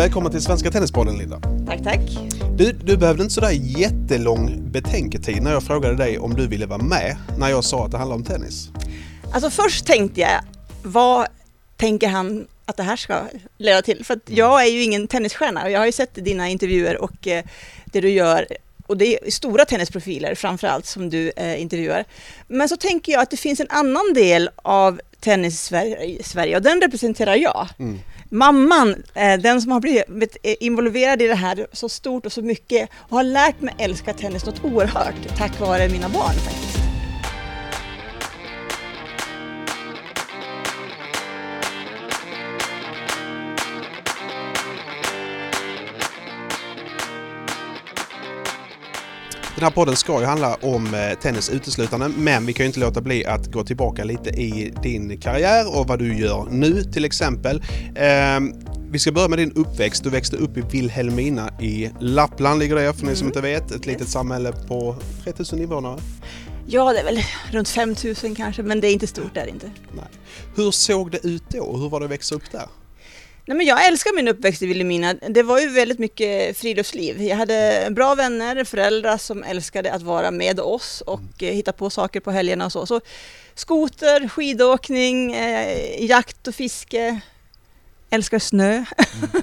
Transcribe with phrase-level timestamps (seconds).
[0.00, 1.40] Välkommen till Svenska Tennispodden Linda.
[1.66, 2.00] Tack, tack.
[2.56, 6.82] Du, du behövde inte sådär jättelång betänketid när jag frågade dig om du ville vara
[6.82, 8.68] med när jag sa att det handlar om tennis.
[9.32, 10.40] Alltså först tänkte jag,
[10.82, 11.26] vad
[11.76, 13.22] tänker han att det här ska
[13.56, 14.04] leda till?
[14.04, 17.28] För att jag är ju ingen tennisstjärna och jag har ju sett dina intervjuer och
[17.28, 17.44] eh,
[17.84, 18.46] det du gör
[18.86, 22.04] och det är stora tennisprofiler framför allt som du eh, intervjuar.
[22.48, 26.62] Men så tänker jag att det finns en annan del av tennis i Sverige och
[26.62, 27.68] den representerar jag.
[27.78, 27.98] Mm.
[28.30, 32.42] Mamman, eh, den som har blivit eh, involverad i det här så stort och så
[32.42, 36.89] mycket och har lärt mig älska tennis något oerhört tack vare mina barn faktiskt.
[49.60, 52.80] Den här podden ska ju handla om eh, tennis uteslutande, men vi kan ju inte
[52.80, 57.04] låta bli att gå tillbaka lite i din karriär och vad du gör nu till
[57.04, 57.62] exempel.
[57.96, 58.52] Ehm,
[58.90, 60.04] vi ska börja med din uppväxt.
[60.04, 63.26] Du växte upp i Vilhelmina i Lappland ligger det för ni som Mm.
[63.26, 63.70] inte vet.
[63.70, 66.00] Ett litet samhälle på 3000 invånare.
[66.66, 69.70] Ja, det är väl runt 5000 kanske, men det är inte stort där inte.
[69.96, 70.04] Nej.
[70.56, 71.76] Hur såg det ut då?
[71.76, 72.66] Hur var det att växa upp där?
[73.50, 75.14] Nej, men jag älskar min uppväxt i Vilhelmina.
[75.14, 77.22] Det var ju väldigt mycket friluftsliv.
[77.22, 81.90] Jag hade bra vänner, föräldrar som älskade att vara med oss och eh, hitta på
[81.90, 82.86] saker på helgerna och så.
[82.86, 83.00] så
[83.54, 87.20] skoter, skidåkning, eh, jakt och fiske.
[88.10, 88.84] Älskar snö.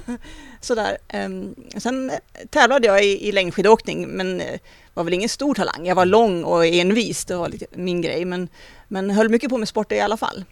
[0.60, 0.98] Sådär.
[1.14, 2.16] Um, sen eh,
[2.50, 4.60] tävlade jag i, i längdskidåkning men eh,
[4.94, 5.86] var väl ingen stor talang.
[5.86, 8.24] Jag var lång och envis, det var lite min grej.
[8.24, 8.48] Men,
[8.88, 10.44] men höll mycket på med sport i alla fall.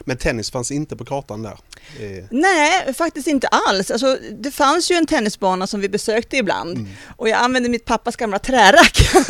[0.00, 1.58] Men tennis fanns inte på kartan där.
[2.00, 3.90] Eh, Nej, faktiskt inte alls.
[3.90, 6.88] Alltså, det fanns ju en tennisbana som vi besökte ibland Mm.
[7.16, 8.98] och jag använde mitt pappas gamla trärack.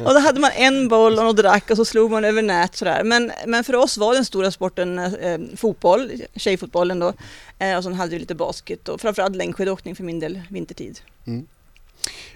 [0.04, 2.76] och då hade man en boll och något rack och så slog man över nät
[2.76, 3.04] sådär.
[3.04, 7.12] Men, men för oss var den stora sporten eh, fotboll, tjejfotbollen då.
[7.58, 11.00] Eh, och sen hade vi lite basket och framförallt längdskidåkning för min del vintertid.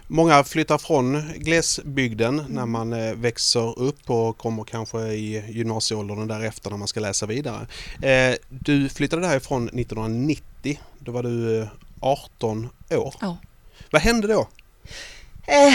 [0.07, 6.71] Många flyttar från glesbygden när man eh, växer upp och kommer kanske i gymnasieåldern därefter
[6.71, 7.67] när man ska läsa vidare.
[8.03, 10.81] Eh, Du flyttade därifrån 1990.
[10.99, 11.69] Då var du eh,
[12.01, 13.15] 18 år.
[13.21, 13.37] Ja.
[13.91, 14.49] Vad hände då?
[15.47, 15.75] Eh,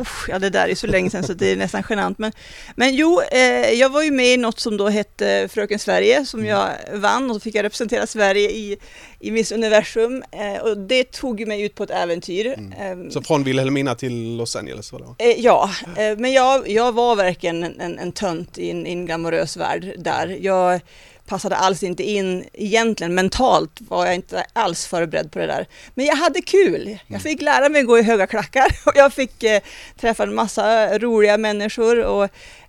[0.00, 2.18] usch, ja, det där är så länge sedan så det är nästan genant.
[2.18, 2.32] Men,
[2.76, 6.46] men jo, eh, jag var ju med i något som då hette Fröken Sverige som
[6.46, 8.76] jag vann och så fick jag representera Sverige i,
[9.20, 10.22] i Miss Universum.
[10.32, 12.46] Eh, och det tog mig ut på ett äventyr.
[12.46, 15.24] Eh, Så från Vilhelmina till Los Angeles det?
[15.24, 18.90] Eh, ja, eh, men jag, jag var verkligen en, en, en tönt i en, i
[18.92, 20.38] en glamorös värld där.
[20.40, 20.80] Jag
[21.26, 25.66] passade alls inte in egentligen, mentalt var jag inte alls förberedd på det där.
[25.94, 26.98] Men jag hade kul.
[27.06, 29.60] Jag fick lära mig gå i höga klackar och jag fick eh,
[30.00, 32.24] träffa en massa roliga människor och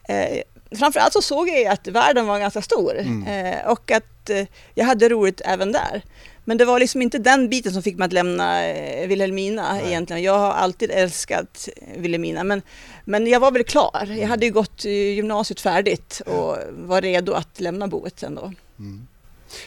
[0.10, 0.42] eh,
[0.80, 4.46] framförallt så såg jag att världen var ganska stor eh, och att eh,
[4.76, 6.02] jag hade roligt även där.
[6.48, 9.84] Men det var liksom inte den biten som fick mig att lämna eh, Vilhelmina Nej.
[9.88, 10.24] egentligen.
[10.24, 12.62] Jag har alltid älskat Vilhelmina men,
[13.06, 14.16] men jag var väl klar.
[14.20, 18.54] Jag hade ju gått eh, gymnasiet färdigt och var redo att lämna boet sen då.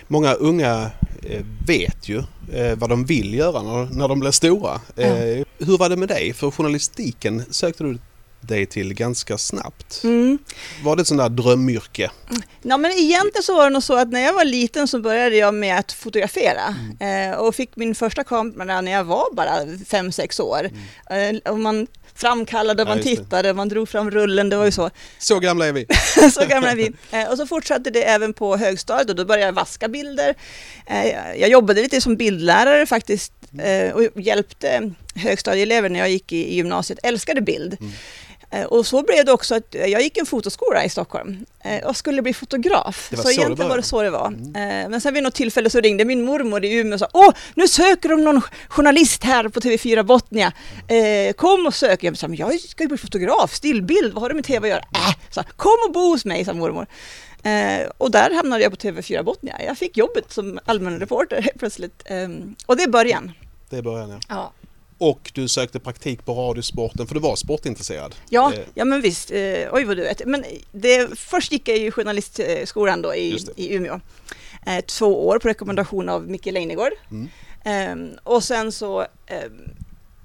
[0.08, 0.90] Många unga
[1.22, 2.22] eh, vet ju
[2.76, 4.80] vad de vill göra när, de blir stora.
[4.96, 6.32] Eh, Hur var det med dig?
[6.32, 7.98] För journalistiken sökte du
[8.40, 10.00] dig till ganska snabbt.
[10.04, 10.38] Mm.
[10.84, 12.10] Var det ett sånt där drömyrke?
[12.62, 15.36] Ja, men egentligen så var det nog så att när jag var liten så började
[15.36, 20.12] jag med att fotografera eh, och fick min första kamera när jag var bara fem
[20.12, 20.70] sex år.
[21.10, 24.90] Eh, och man framkallade, Ja, man tittade, man drog fram rullen, det var ju så.
[25.18, 25.86] Så gamla är vi.
[26.32, 26.92] så gamla är vi.
[27.10, 30.34] Eh, och så fortsatte det även på högstadiet och då började jag vaska bilder.
[31.36, 36.54] Jag jobbade lite som bildlärare faktiskt eh, och hjälpte högstadieelever när jag gick i, i
[36.54, 37.76] gymnasiet, älskade bild.
[38.52, 41.96] Eh, Och så blev det också att jag gick en fotoskola i Stockholm eh, och
[41.96, 43.06] skulle bli fotograf.
[43.10, 44.26] Det var så så det egentligen var det så det var.
[44.26, 44.56] Mm.
[44.84, 47.30] Eh, Men sen vid något tillfälle så ringde min mormor i Umeå och sa Åh,
[47.54, 50.52] nu söker de någon journalist här på TV4 Botnia.
[50.88, 52.02] Eh, kom och sök.
[52.04, 54.70] Jag sa, men jag ska ju bli fotograf, stillbild, vad har det med TV att
[54.76, 54.84] göra?
[55.08, 56.86] Äh, så, kom och bo hos mig, sa mormor.
[57.42, 59.56] Eh, och där hamnade jag på TV4 Botnia.
[59.66, 62.02] Jag fick jobbet som allmän reporter helt plötsligt.
[62.04, 62.28] Eh,
[62.66, 63.32] och det är början.
[63.70, 64.18] Det är början ja.
[64.28, 64.52] Ja.
[65.00, 68.14] Och du sökte praktik på Radiosporten för du var sportintresserad.
[68.28, 69.30] Ja, Eh, ja men visst.
[69.30, 70.26] Eh, oj vad du vet.
[70.26, 74.00] Men det, först gick jag ju journalistskolan då i, i Umeå.
[74.66, 76.92] Eh, två år på rekommendation av Micke Leijnegård.
[77.10, 77.28] Mm.
[77.64, 79.70] Ehm, och sen så ehm,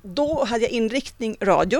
[0.04, 1.80] då hade jag inriktning radio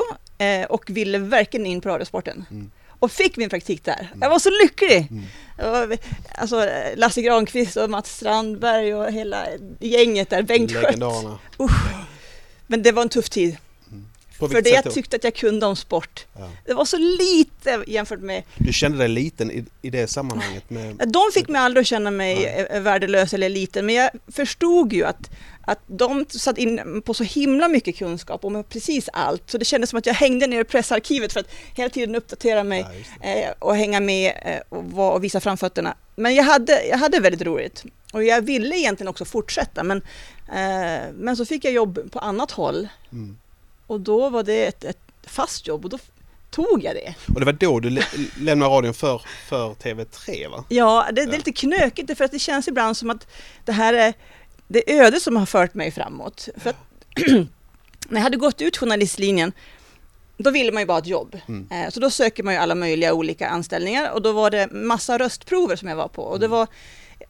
[0.70, 2.46] och ville verkligen in på Radiosporten.
[2.52, 2.72] Mm.
[3.00, 4.12] Och fick min praktik där.
[4.22, 5.08] Jag var så lycklig!
[5.12, 5.98] Mm.
[6.36, 9.46] Alltså Lasse Granqvist och Mats Strandberg och hela
[9.80, 10.84] gänget där, Bengt Skött.
[10.84, 11.40] Legendarerna.
[11.60, 11.72] Usch.
[12.68, 13.58] Men det var en tuff tid.
[13.92, 14.06] Mm.
[14.40, 16.26] För det jag tyckte att jag kunde om sport.
[16.38, 16.50] Ja.
[16.66, 18.44] Det var så lite jämfört med...
[18.58, 20.96] Du kände dig liten i, i det sammanhanget med...
[21.08, 25.04] De fick mig aldrig att känna mig eh, värdelös eller liten, men jag förstod ju
[25.04, 25.30] att,
[25.62, 29.50] att de satt in på så himla mycket kunskap om precis allt.
[29.50, 32.64] Så det kändes som att jag hängde ner i pressarkivet för att hela tiden uppdatera
[32.64, 32.86] mig
[33.22, 35.96] Ja, eh, och hänga med eh, och, visa framfötterna.
[36.16, 37.84] Men jag hade, jag hade väldigt roligt
[38.14, 40.02] och jag ville egentligen också fortsätta men,
[41.16, 43.38] men så fick jag jobb på annat håll Mm.
[43.88, 45.98] och då var det ett, ett fast jobb och då
[46.52, 47.16] tog jag det.
[47.34, 48.04] Och det var då du lä-
[48.40, 50.64] lämnade radion för, för TV3 va?
[50.70, 53.28] Ja, det, det är lite knökigt för att det känns ibland som att
[53.66, 54.14] det här är
[54.68, 56.50] det öde som har fört mig framåt.
[56.58, 56.76] För att
[58.10, 59.52] när jag hade gått ut journalistlinjen
[60.38, 61.38] då ville man ju bara ha ett jobb.
[61.48, 61.68] Mm.
[61.72, 65.18] Eh, Så då söker man ju alla möjliga olika anställningar och då var det massa
[65.18, 66.22] röstprover som jag var på.
[66.24, 66.58] Och det Mm.
[66.58, 66.68] var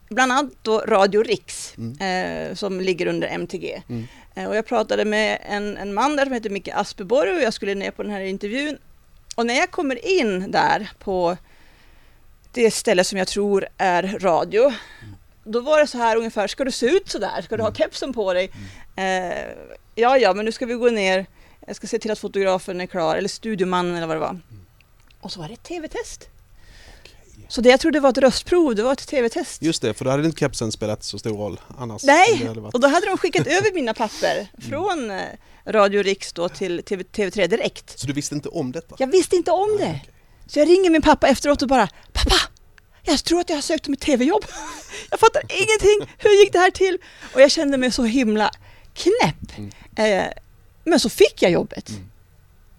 [0.09, 2.49] bland annat då Radio Riks Mm.
[2.49, 3.83] eh, som ligger under MTG.
[3.89, 4.07] Mm.
[4.35, 7.53] Eh, och jag pratade med en, en man där som heter Micke Aspeborg och jag
[7.53, 8.77] skulle ner på den här intervjun.
[9.35, 11.37] Och när jag kommer in där på
[12.51, 14.73] det ställe som jag tror är radio,
[15.43, 17.41] då var det så här ungefär, ska du se ut så där?
[17.41, 17.75] Ska du ha Mm.
[17.77, 18.51] kepsen på dig?
[18.95, 19.45] Eh,
[19.95, 21.25] ja, ja, men nu ska vi gå ner.
[21.67, 24.39] Jag ska se till att fotografen är klar, eller studiomannen eller vad det var.
[25.21, 26.29] Och så var det ett tv-test.
[27.47, 29.61] Så det jag trodde var ett röstprov, det var ett tv-test.
[29.61, 32.01] Just det, för då hade inte kepsen spelat så stor roll annars.
[32.01, 35.21] det Nej, och då hade de skickat över mina papper från eh,
[35.65, 37.99] Radio Riks då till TV, TV3 direkt.
[37.99, 38.95] Så du visste inte om detta?
[38.99, 39.85] Jag visste inte om det.
[39.85, 40.13] Nej, okej.
[40.47, 42.35] Så jag ringer min pappa efteråt och bara Pappa!
[43.03, 44.45] Jag tror att jag har sökt om ett tv-jobb.
[45.09, 46.15] Jag fattar ingenting.
[46.17, 46.97] Hur gick det här till?
[47.33, 48.51] Och jag kände mig så himla
[48.93, 49.57] knäpp.
[49.57, 49.71] Mm.
[49.95, 50.31] Eh,
[50.83, 51.89] men så fick jag jobbet.
[51.89, 52.03] Mm.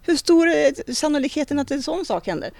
[0.01, 2.51] Hur stor är sannolikheten att en sån sak händer?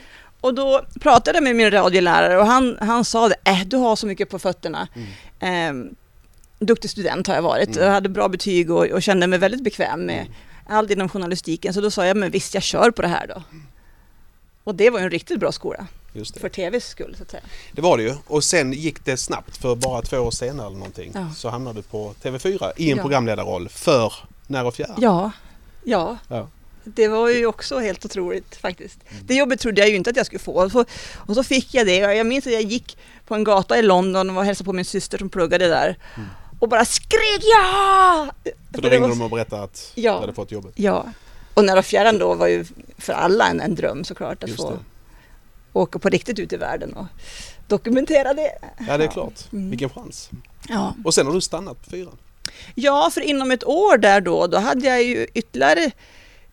[0.42, 3.95] Och då pratade jag med min radiolärare och han, han sa det, äh, du har
[3.95, 4.88] så mycket på fötterna.
[5.39, 5.88] Mm.
[5.89, 5.92] Eh,
[6.60, 7.88] duktig student har jag varit Mm.
[7.88, 10.78] och hade bra betyg och, och kände mig väldigt bekväm med Mm.
[10.78, 11.74] allt inom journalistiken.
[11.74, 13.44] Så då sa jag, men visst jag kör på det här då.
[14.63, 15.88] Och det var ju en riktigt bra skola,
[16.39, 17.44] för TVs skull så att säga.
[17.72, 18.13] det var det ju.
[18.28, 21.30] Och sen gick det snabbt, för bara två år senare eller någonting, Ja.
[21.36, 23.04] så hamnade du på TV4 i en Ja.
[23.04, 24.13] programledarroll för
[24.48, 24.95] När och fjärr.
[24.98, 25.31] Ja,
[25.84, 26.18] ja.
[26.28, 26.48] Ja.
[26.95, 29.00] Det var ju också helt otroligt faktiskt.
[29.25, 30.63] Det jobbet trodde jag ju inte att jag skulle få.
[30.66, 30.86] Och så,
[31.28, 31.95] och så fick jag det.
[31.98, 34.86] Jag minns att jag gick på en gata i London och var hälsade på min
[34.86, 35.98] syster som pluggade där.
[36.16, 36.30] Mm.
[36.60, 38.28] Och bara skrek ja!
[38.74, 40.13] För då ringde de och berättade att Ja.
[40.13, 40.74] du hade fått jobbet.
[40.75, 41.06] Ja.
[41.54, 42.66] Och Nära fjärran då var ju
[42.98, 44.80] för alla en, en dröm såklart att Just få det.
[45.74, 47.06] åka på riktigt ut i världen och
[47.68, 48.51] dokumentera det.
[48.88, 49.51] Ja, det är klart.
[49.54, 49.69] Mm.
[49.69, 50.30] Vilken chans.
[50.69, 50.95] Ja.
[51.06, 52.18] Och sen har du stannat på fyran.
[52.75, 55.92] ja, för inom ett år där då, då hade jag ju ytterligare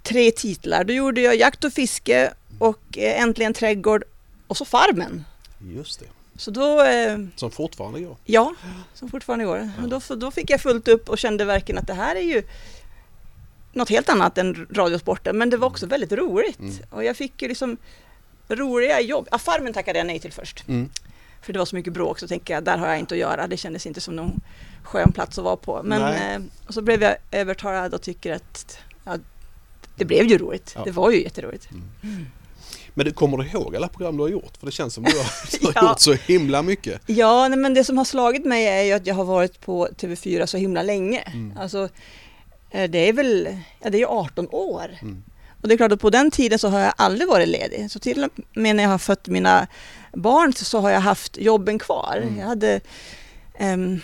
[0.05, 0.85] tre titlar.
[0.85, 4.05] Då gjorde jag Jakt och fiske och eh, Äntligen trädgård
[4.47, 5.25] och så Farmen.
[5.75, 6.07] Just det.
[6.37, 8.17] Så då, eh, Som fortfarande går.
[8.25, 8.55] ja,
[8.95, 9.71] som fortfarande går.
[9.83, 12.43] Och Då, då fick jag fullt upp och kände verkligen att det här är ju
[13.73, 16.59] något helt annat än radiosporten, men det var också väldigt roligt.
[16.59, 16.75] Mm.
[16.91, 17.77] Och jag fick ju liksom
[18.49, 19.29] roliga jobb.
[19.31, 20.69] Ja, Farmen tackade jag nej till först.
[20.69, 20.89] Mm.
[21.43, 23.47] För det var så mycket bråk så tänkte jag, där har jag inte att göra.
[23.47, 24.41] Det kändes inte som någon
[24.83, 25.81] skön plats att vara på.
[25.85, 29.19] Men eh, och så blev jag övertalad och tycker att ja,
[29.97, 30.73] det blev ju roligt.
[30.77, 30.85] Ja.
[30.85, 31.69] Det var ju jätteroligt.
[32.97, 34.57] Men du, kommer du ihåg alla program du har gjort?
[34.57, 35.27] För det känns som du har,
[35.61, 35.89] du har Ja.
[35.91, 37.01] gjort så himla mycket.
[37.07, 39.89] Ja, nej, men det som har slagit mig är ju att jag har varit på
[39.89, 41.21] TV4 så himla länge.
[41.21, 41.57] Mm.
[41.59, 41.89] Alltså,
[42.71, 44.99] eh, det är väl, ja det är ju 18 år.
[45.03, 45.23] Mm.
[45.63, 47.91] Och det är klart att på den tiden så har jag aldrig varit ledig.
[47.91, 49.67] Så till och med när jag har fött mina
[50.13, 52.21] barn så har jag haft jobben kvar.
[52.23, 52.39] Mm.
[52.39, 52.81] Jag hade
[53.61, 54.01] um,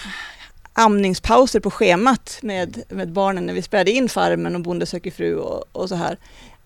[0.80, 5.36] amningspauser på schemat med, med barnen när vi spelade in Farmen och Bonde söker fru
[5.36, 6.16] och, och så här.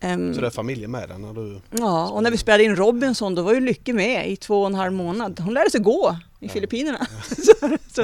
[0.00, 1.60] Ehm, Så det är familjen med dig när du...
[1.70, 4.66] Ja, och när vi spelade in Robinson då var ju Lycke med i två och
[4.66, 5.40] en halv månad.
[5.40, 6.52] Hon lärde sig gå i Ja.
[6.52, 7.06] Filippinerna.
[7.28, 8.02] så, så,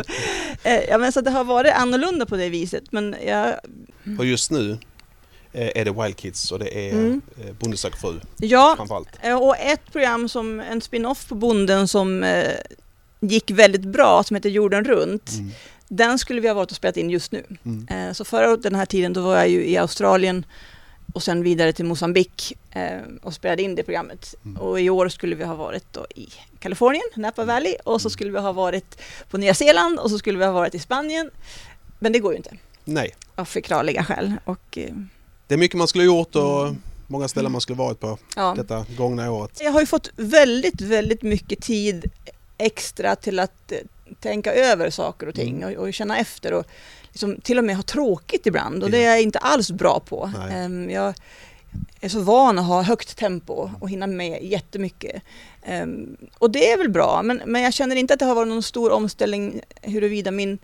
[0.63, 2.85] eh, ja, men så det har varit annorlunda på det viset.
[2.93, 3.55] Men jag,
[4.19, 4.79] Och just nu
[5.53, 7.05] eh, är det Wild Kids och det är Mm.
[7.43, 7.57] mm.
[7.61, 9.09] Bonde söker fru ja, framförallt.
[9.23, 12.53] eh, och ett program som en spin-off på Bonden som eh,
[13.21, 15.31] gick väldigt bra som heter Jorden runt.
[15.31, 15.51] Mm.
[15.93, 17.45] Den skulle vi ha varit och spelat in just nu.
[17.65, 17.89] Mm.
[17.91, 20.47] Eh, så förra den här tiden då var jag ju i Australien
[21.15, 24.35] och sen vidare till Mosambik eh, och spelade in det programmet.
[24.45, 24.57] Mm.
[24.57, 26.29] Och i år skulle vi ha varit då i
[26.59, 30.39] Kalifornien, Napa Valley och så skulle vi ha varit på Nya Zeeland och så skulle
[30.39, 31.31] vi ha varit i Spanien.
[31.99, 34.33] Men det går ju inte Nej, av förklarliga skäl.
[34.45, 34.95] Och, eh,
[35.47, 36.83] det är mycket man skulle ha gjort och Mm.
[37.07, 38.55] många ställen man skulle varit på ja.
[38.57, 39.61] detta gångna året.
[39.61, 42.11] Jag har ju fått väldigt, väldigt mycket tid
[42.59, 43.73] extra till att
[44.21, 45.79] tänka över saker och ting Mm.
[45.79, 46.67] och, och känna efter och
[47.11, 50.31] liksom till och med ha tråkigt ibland och det är jag inte alls bra på.
[50.39, 50.57] Nej.
[50.57, 51.15] Ehm, jag
[52.01, 55.23] är så van att ha högt tempo och hinna med jättemycket.
[55.63, 58.49] Ehm, och det är väl bra, men, men jag känner inte att det har varit
[58.49, 60.59] någon stor omställning huruvida min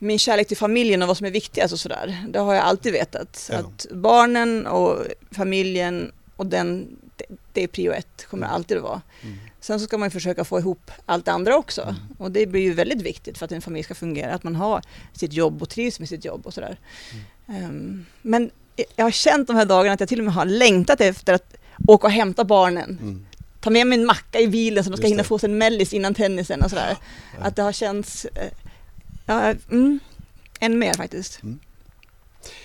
[0.00, 2.24] min kärlek till familjen och vad som är viktigast och sådär.
[2.28, 3.50] Det har jag alltid vetat.
[3.52, 3.58] Ja.
[3.58, 4.96] Att barnen och
[5.30, 8.54] familjen och den, det, det är prio ett, kommer Mm.
[8.54, 9.02] alltid att vara.
[9.22, 9.38] Mm.
[9.60, 11.82] Sen så ska man försöka få ihop allt det andra också.
[11.82, 11.94] Mm.
[12.18, 14.34] Och det blir ju väldigt viktigt för att en familj ska fungera.
[14.34, 16.78] Att man har sitt jobb och trivs med sitt jobb och sådär.
[17.48, 17.64] Mm.
[17.64, 18.50] Ehm, men
[18.96, 21.54] jag har känt de här dagarna att jag till och med har längtat efter att
[21.86, 22.98] åka och hämta barnen.
[23.02, 23.26] Mm.
[23.60, 25.28] Ta med mig en macka i bilen så de ska Just hinna det.
[25.28, 26.96] få sig en mellis innan tennisen och sådär.
[27.38, 27.44] Ja.
[27.44, 28.50] Att det har känts, eh,
[29.26, 30.00] ja, mm,
[30.60, 31.40] än mer faktiskt.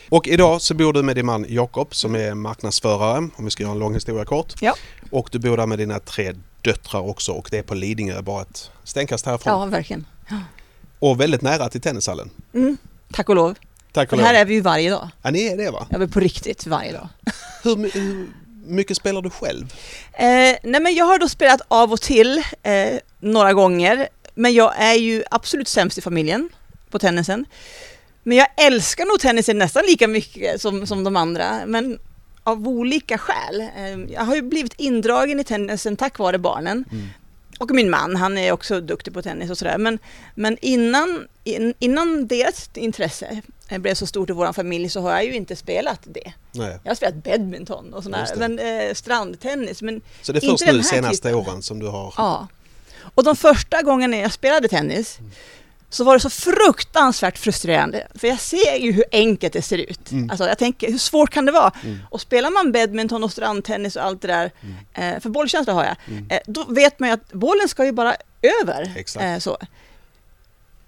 [0.10, 3.64] Och idag så bor du med din man Jakob som är marknadsförare, om vi ska
[3.64, 4.54] göra en lång historia kort.
[4.62, 4.76] Ja.
[5.14, 8.42] Och du bor där med dina tre döttrar också och det är på Lidingö, bara
[8.42, 9.54] ett stenkast härifrån.
[9.54, 10.06] Ja, verkligen.
[11.00, 12.30] Och väldigt nära till tennishallen.
[12.54, 12.78] Mm,
[13.12, 13.56] tack och lov.
[13.92, 14.28] Tack och lov.
[14.28, 15.10] här är vi ju varje dag.
[15.22, 15.88] Ja, ni är det va?
[15.90, 17.10] Jag är på riktigt varje dag.
[17.64, 18.28] Hur, hur
[18.66, 19.74] mycket spelar du själv?
[20.14, 24.08] Eh, nej men jag har då spelat av och till eh, några gånger.
[24.36, 26.50] Men jag är ju absolut sämst i familjen
[26.90, 27.46] på tennisen.
[28.24, 31.66] Men jag älskar nog tennisen nästan lika mycket som, som de andra.
[31.66, 32.00] Men
[32.44, 33.62] av olika skäl.
[33.62, 36.86] Eh, jag har ju blivit indragen i tennisen tack vare barnen.
[36.92, 37.08] Mm.
[37.60, 39.78] Och min man, han är också duktig på tennis och sådär.
[39.78, 40.00] Men,
[40.36, 45.26] men innan, in, innan deras intresse blev så stort i vår familj så har jag
[45.26, 46.34] ju inte spelat det.
[46.52, 46.80] Nej.
[46.84, 49.82] Jag har spelat badminton och sådär, men eh, strandtennis.
[49.82, 51.36] Men Så det är först nu senaste typen.
[51.40, 52.14] åren som du har...
[52.18, 52.48] Ja.
[53.16, 55.20] Och de första gångerna jag spelade tennis
[55.94, 58.08] så var det så fruktansvärt frustrerande.
[58.16, 60.12] För jag ser ju hur enkelt det ser ut.
[60.12, 60.30] Mm.
[60.30, 61.72] Alltså jag tänker, hur svårt kan det vara?
[61.84, 62.00] Mm.
[62.10, 64.52] Och spelar man badminton och strandtennis och allt det där,
[64.94, 66.28] eh, för bollkänsla har jag, Mm.
[66.30, 68.16] eh, då vet man ju att bollen ska ju bara
[68.62, 68.94] över.
[68.96, 69.24] Exakt.
[69.26, 69.58] Eh, så.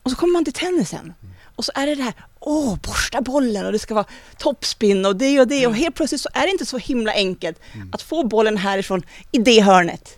[0.04, 1.00] Och så kommer man till tennisen.
[1.00, 1.36] Mm.
[1.56, 4.06] Och så är det det här, åh, borsta bollen och det ska vara
[4.38, 5.66] toppspin och det och det.
[5.68, 5.80] Och Mm.
[5.84, 7.60] helt plötsligt så är det inte så himla enkelt
[7.92, 10.18] att få bollen härifrån i det hörnet.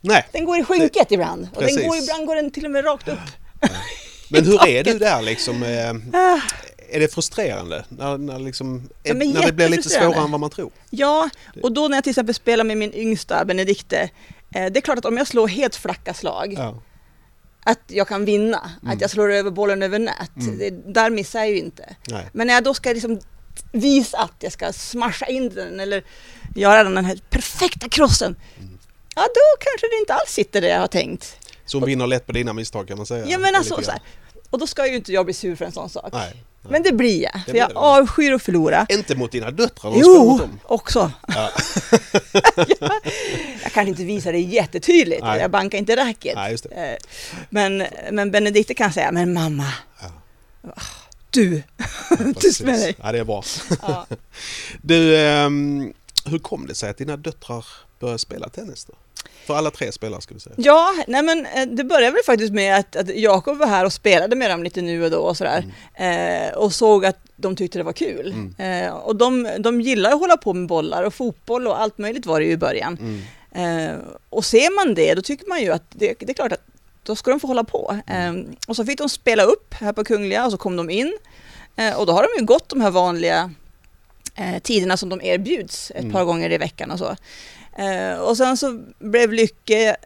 [0.00, 1.48] Nej, Den går i skynket ibland.
[1.54, 3.18] Och den går, ibland går den till och med rakt upp.
[4.28, 5.62] Men hur är du där liksom?
[5.62, 6.40] eh, Ah,
[6.90, 7.84] Är det frustrerande?
[7.88, 10.70] När, när, liksom, Ja, när det blir lite svårare än vad man tror?
[10.90, 11.30] Ja,
[11.62, 14.00] och då när jag till exempel spelar med min yngsta Benedikte,
[14.54, 16.82] eh, det är klart att om jag slår helt flacka slag, Ja.
[17.64, 18.94] att jag kan vinna, Mm.
[18.94, 20.36] att jag slår över bollen över nät.
[20.36, 20.58] Mm.
[20.58, 21.96] Det, där missar jag ju inte.
[22.08, 22.26] Nej.
[22.32, 23.20] Men när jag då ska liksom
[23.72, 26.04] visa att jag ska smasha in den eller
[26.54, 28.78] göra den här perfekta crossen, Mm.
[29.14, 31.36] ja då kanske det inte alls sitter det jag har tänkt.
[31.68, 33.26] Så hon vinner lätt på dina misstag kan man säga?
[33.28, 34.00] Ja men alltså, så här,
[34.50, 36.08] och då ska ju inte jag bli sur för en sån sak.
[36.12, 36.44] Nej, nej.
[36.70, 38.86] Men det blir jag, för jag avskyr att förlora.
[38.88, 39.92] Inte mot dina döttrar?
[39.96, 40.60] Jo, dem.
[40.64, 41.12] också.
[41.28, 41.50] Ja.
[43.62, 45.40] Jag kanske inte visar det jättetydligt, Nej.
[45.40, 46.34] jag bankar inte racket.
[46.36, 46.56] Nej.
[46.70, 46.96] Eh,
[47.50, 49.72] Men, men Benedikte kan säga, men mamma,
[50.62, 50.72] Ja.
[51.30, 51.62] du,
[52.36, 52.96] tyst med dig.
[53.02, 53.42] Ja, det är bra.
[53.82, 54.06] Ja.
[54.82, 55.92] Du, ehm,
[56.24, 57.64] hur kom det sig att dina döttrar
[58.00, 58.94] började spela tennis då?
[59.48, 60.54] För alla tre spelar ska du säga.
[60.58, 63.92] Ja, nej men eh, det började väl faktiskt med att, att Jakob var här och
[63.92, 65.64] spelade med dem lite nu och då och sådär.
[65.94, 68.32] Eh, och såg att de tyckte det var kul.
[68.58, 68.84] Mm.
[68.86, 72.26] Eh, och de, de gillar att hålla på med bollar och fotboll och allt möjligt
[72.26, 72.98] var det ju i början.
[73.00, 73.88] Mm.
[73.90, 73.96] Eh,
[74.30, 76.64] och ser man det, då tycker man ju att det, det är klart att
[77.02, 78.00] då ska de få hålla på.
[78.06, 78.36] Mm.
[78.38, 81.18] Eh, och så fick de spela upp här på Kungliga och så kom de in.
[81.76, 83.50] Eh, och då har de ju gått de här vanliga
[84.62, 86.12] tiderna som de erbjuds ett Mm.
[86.12, 87.16] par gånger i veckan och så.
[87.78, 89.96] Eh, och sen så blev Lycke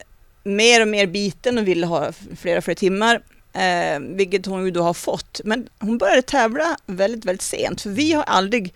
[0.45, 3.23] mer och mer biten och ville ha flera fler timmar.
[3.52, 5.41] Eh, vilket hon ju då har fått.
[5.45, 7.81] Men hon började tävla väldigt, väldigt sent.
[7.81, 8.75] För vi har aldrig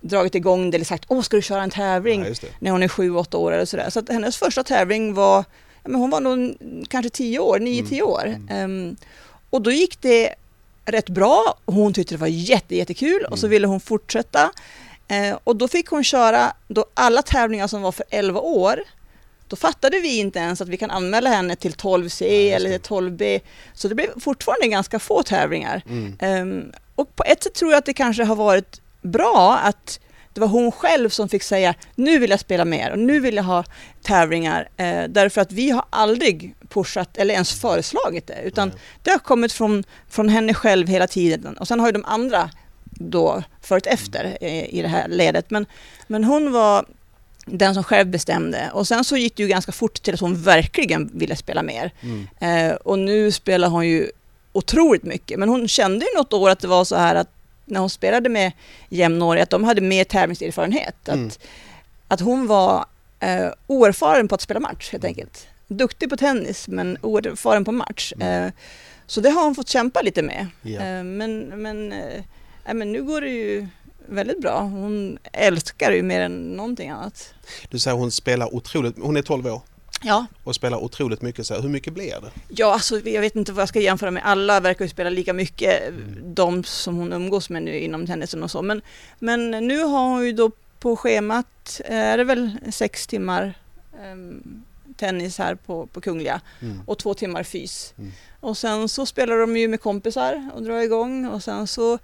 [0.00, 2.88] dragit igång det eller sagt åh ska du köra en tävling Ja, när hon är
[2.88, 3.90] sju, åtta år eller sådär.
[3.90, 5.44] Så att hennes första tävling var,
[5.82, 6.56] ja, men hon var nog
[6.88, 7.90] kanske tio år, nio, Mm.
[7.90, 8.24] tio år.
[8.26, 8.48] Mm.
[8.50, 8.96] Ehm,
[9.50, 10.34] och då gick det
[10.84, 13.50] rätt bra hon tyckte det var jätte, jättekul och så Mm.
[13.50, 14.50] ville hon fortsätta.
[15.12, 18.80] Eh, och då fick hon köra då alla tävlingar som var för 11 år.
[19.48, 22.88] Då fattade vi inte ens att vi kan anmäla henne till 12C Ja, eller det.
[22.88, 23.40] 12B.
[23.74, 25.82] Så det blev fortfarande ganska få tävlingar.
[25.88, 26.16] Mm.
[26.20, 30.00] Ehm, och på ett sätt tror jag att det kanske har varit bra att
[30.34, 33.36] det var hon själv som fick säga nu vill jag spela mer och nu vill
[33.36, 33.64] jag ha
[34.02, 34.68] tävlingar.
[34.76, 38.78] Eh, därför att vi har aldrig pushat eller ens föreslagit det utan Nej.
[39.02, 41.56] det har kommit från, från henne själv hela tiden.
[41.56, 42.50] Och sen har ju de andra
[42.98, 44.44] då följt efter
[44.74, 45.50] i det här ledet.
[45.50, 45.66] Men,
[46.06, 46.86] men hon var
[47.46, 48.70] den som själv bestämde.
[48.74, 51.92] Och sen så gick det ju ganska fort till att hon verkligen ville spela mer.
[52.00, 52.26] Mm.
[52.40, 54.10] Eh, och nu spelar hon ju
[54.52, 55.38] otroligt mycket.
[55.38, 57.28] Men hon kände ju något år att det var så här att
[57.64, 58.52] när hon spelade med
[58.88, 61.08] jämnåriga, att de hade mer tävlingserfarenhet.
[61.08, 61.26] Mm.
[61.26, 61.38] Att,
[62.08, 62.84] att hon var
[63.20, 65.46] eh, oerfaren på att spela match helt enkelt.
[65.68, 68.12] Duktig på tennis men oerfaren på match.
[68.16, 68.44] Mm.
[68.44, 68.52] Eh,
[69.06, 70.46] så det har hon fått kämpa lite med.
[70.64, 72.22] Eh, men, men, eh,
[72.64, 73.66] nej, men nu går det ju
[74.06, 74.60] väldigt bra.
[74.60, 77.34] Hon älskar det ju mer än någonting annat.
[77.68, 79.60] Du säger hon spelar otroligt, hon är 12 år.
[80.04, 81.46] Ja, och spelar otroligt mycket.
[81.46, 82.30] Så här, hur mycket blir det?
[82.48, 84.22] ja alltså, jag vet inte vad jag ska jämföra med.
[84.26, 86.34] Alla verkar ju spela lika mycket, Mm.
[86.34, 88.62] de som hon umgås med nu inom tennisen och så.
[88.62, 88.82] Men,
[89.18, 90.50] men nu har hon ju då
[90.80, 93.54] på schemat, eh, är det väl sex timmar
[94.02, 94.62] ehm,
[94.96, 96.80] tennis här på, på Kungliga Mm.
[96.86, 97.94] och två timmar fys.
[97.98, 98.12] Mm.
[98.40, 101.98] Och sen så spelar de ju med kompisar och drar igång och sen så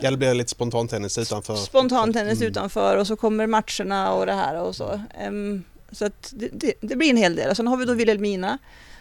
[0.00, 1.56] Ja, det blir lite spontantennis utanför.
[1.56, 2.50] spontantennis Mm.
[2.50, 5.00] utanför och så kommer matcherna och det här och så.
[5.92, 7.56] Så att det, det, blir en hel del.
[7.56, 8.58] Sen har vi då Wilhelmina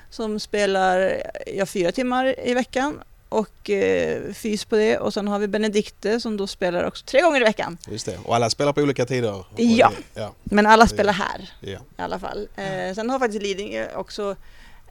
[0.10, 1.22] som spelar
[1.56, 4.98] ja, fyra timmar i veckan och eh, fys på det.
[4.98, 7.78] Och sen har vi Benedikte som då spelar också tre gånger i veckan.
[7.92, 8.18] Just det.
[8.26, 9.28] Och alla spelar på olika tider.
[9.56, 9.92] Ja.
[10.14, 11.70] det- ja, Men alla spelar här ja.
[11.98, 12.48] i alla fall.
[12.56, 14.36] Eh, sen har faktiskt Lidingö också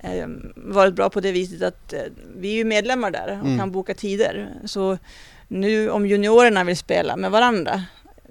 [0.01, 2.01] eh, varit bra på det viset att eh,
[2.37, 3.59] vi är ju medlemmar där och Mm.
[3.59, 4.49] kan boka tider.
[4.65, 4.99] Så
[5.53, 7.85] nu om juniorerna vill spela med varandra,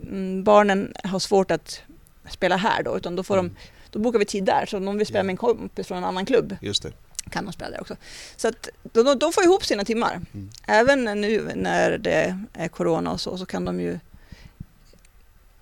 [0.07, 1.81] mm, barnen har svårt att
[2.29, 3.47] spela här då, utan då, får Mm.
[3.53, 3.59] de,
[3.89, 4.65] då bokar vi tid där.
[4.65, 5.23] Så om de vill spela Ja.
[5.23, 6.91] med en kompis från en annan klubb Just det.
[7.29, 7.95] kan de spela där också.
[8.35, 10.21] Så att de, de, de får ihop sina timmar.
[10.33, 10.49] Mm.
[10.67, 13.99] Även nu när det är corona och så, så kan de ju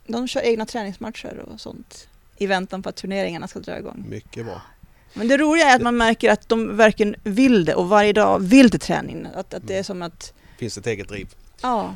[0.08, 4.06] de kör egna träningsmatcher och sånt i väntan på att turneringarna ska dra igång.
[4.10, 4.62] Mycket bra.
[5.14, 8.40] Men det roliga är att man märker att de verkligen vill det och varje dag
[8.40, 9.28] vill till träningen.
[9.36, 11.28] Att, att det är som att, Finns ett eget driv.
[11.62, 11.96] Ja,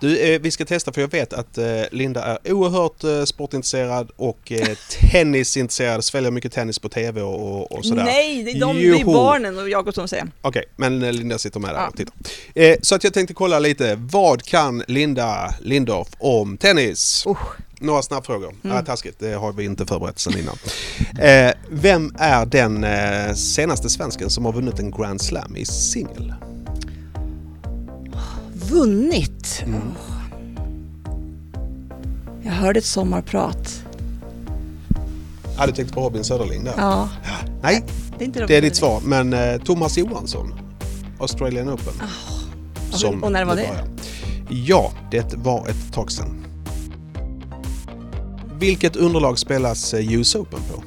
[0.00, 4.10] Du, eh, vi ska testa för jag vet att eh, Linda är oerhört eh, sportintresserad
[4.16, 4.52] och
[5.10, 6.04] tennisintresserad.
[6.04, 8.04] Sväljer mycket tennis på TV och, och sådär.
[8.04, 10.28] nej, det är, de, det är barnen och Jakob som säger.
[10.42, 11.88] Okej, men eh, Linda sitter med där Ja.
[11.88, 12.84] och tittar.
[12.84, 13.94] Så att jag tänkte kolla lite.
[13.98, 17.24] Vad kan Linda Lindorff om tennis?
[17.26, 17.38] Usch.
[17.82, 18.54] Några snabbfrågor.
[18.64, 18.76] Mm.
[18.76, 20.56] Ah, taskigt, det har vi inte förberett sedan innan.
[21.70, 22.86] Vem är den
[23.36, 26.34] senaste svensken som har vunnit en Grand Slam i singel?
[28.70, 29.62] Vunnit?
[29.66, 29.80] Mm.
[29.98, 30.16] Åh.
[32.42, 33.82] Jag hörde ett sommarprat.
[35.56, 36.74] Ah, du tänkte på Robin Söderling där?
[36.76, 37.08] Ja,
[37.62, 37.84] Nej,
[38.18, 39.00] det är inte det är ditt svar.
[39.04, 40.54] Men eh, Thomas Johansson,
[41.18, 41.92] Australian Open.
[42.92, 43.68] och- och när var det?
[43.68, 43.88] börjar.
[44.50, 46.44] Ja, det var ett tag sedan.
[48.58, 50.82] Vilket underlag spelas eh, US Open på?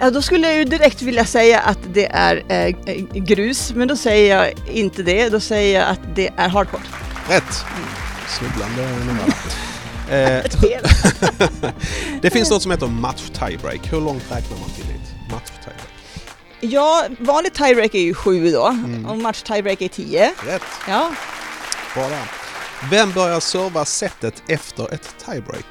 [0.00, 2.74] Ja, då skulle jag ju direkt vilja säga att det är eh,
[3.12, 5.28] grus, men då säger jag inte det.
[5.28, 6.82] Då säger jag att det är hardcourt.
[7.28, 7.64] Rätt!
[8.28, 9.26] Snubblande numera.
[10.10, 10.44] Eh,
[12.22, 13.92] det finns något som heter match tiebreak.
[13.92, 15.88] Hur långt räknar man till ett match tiebreak?
[16.60, 19.06] Ja, vanlig tiebreak är ju sju då Mm.
[19.06, 20.32] och match tiebreak är tio.
[20.46, 20.62] Rätt!
[20.88, 21.10] Ja,
[21.94, 22.22] Bra där.
[22.90, 25.66] Vem börjar serva setet efter ett tiebreak?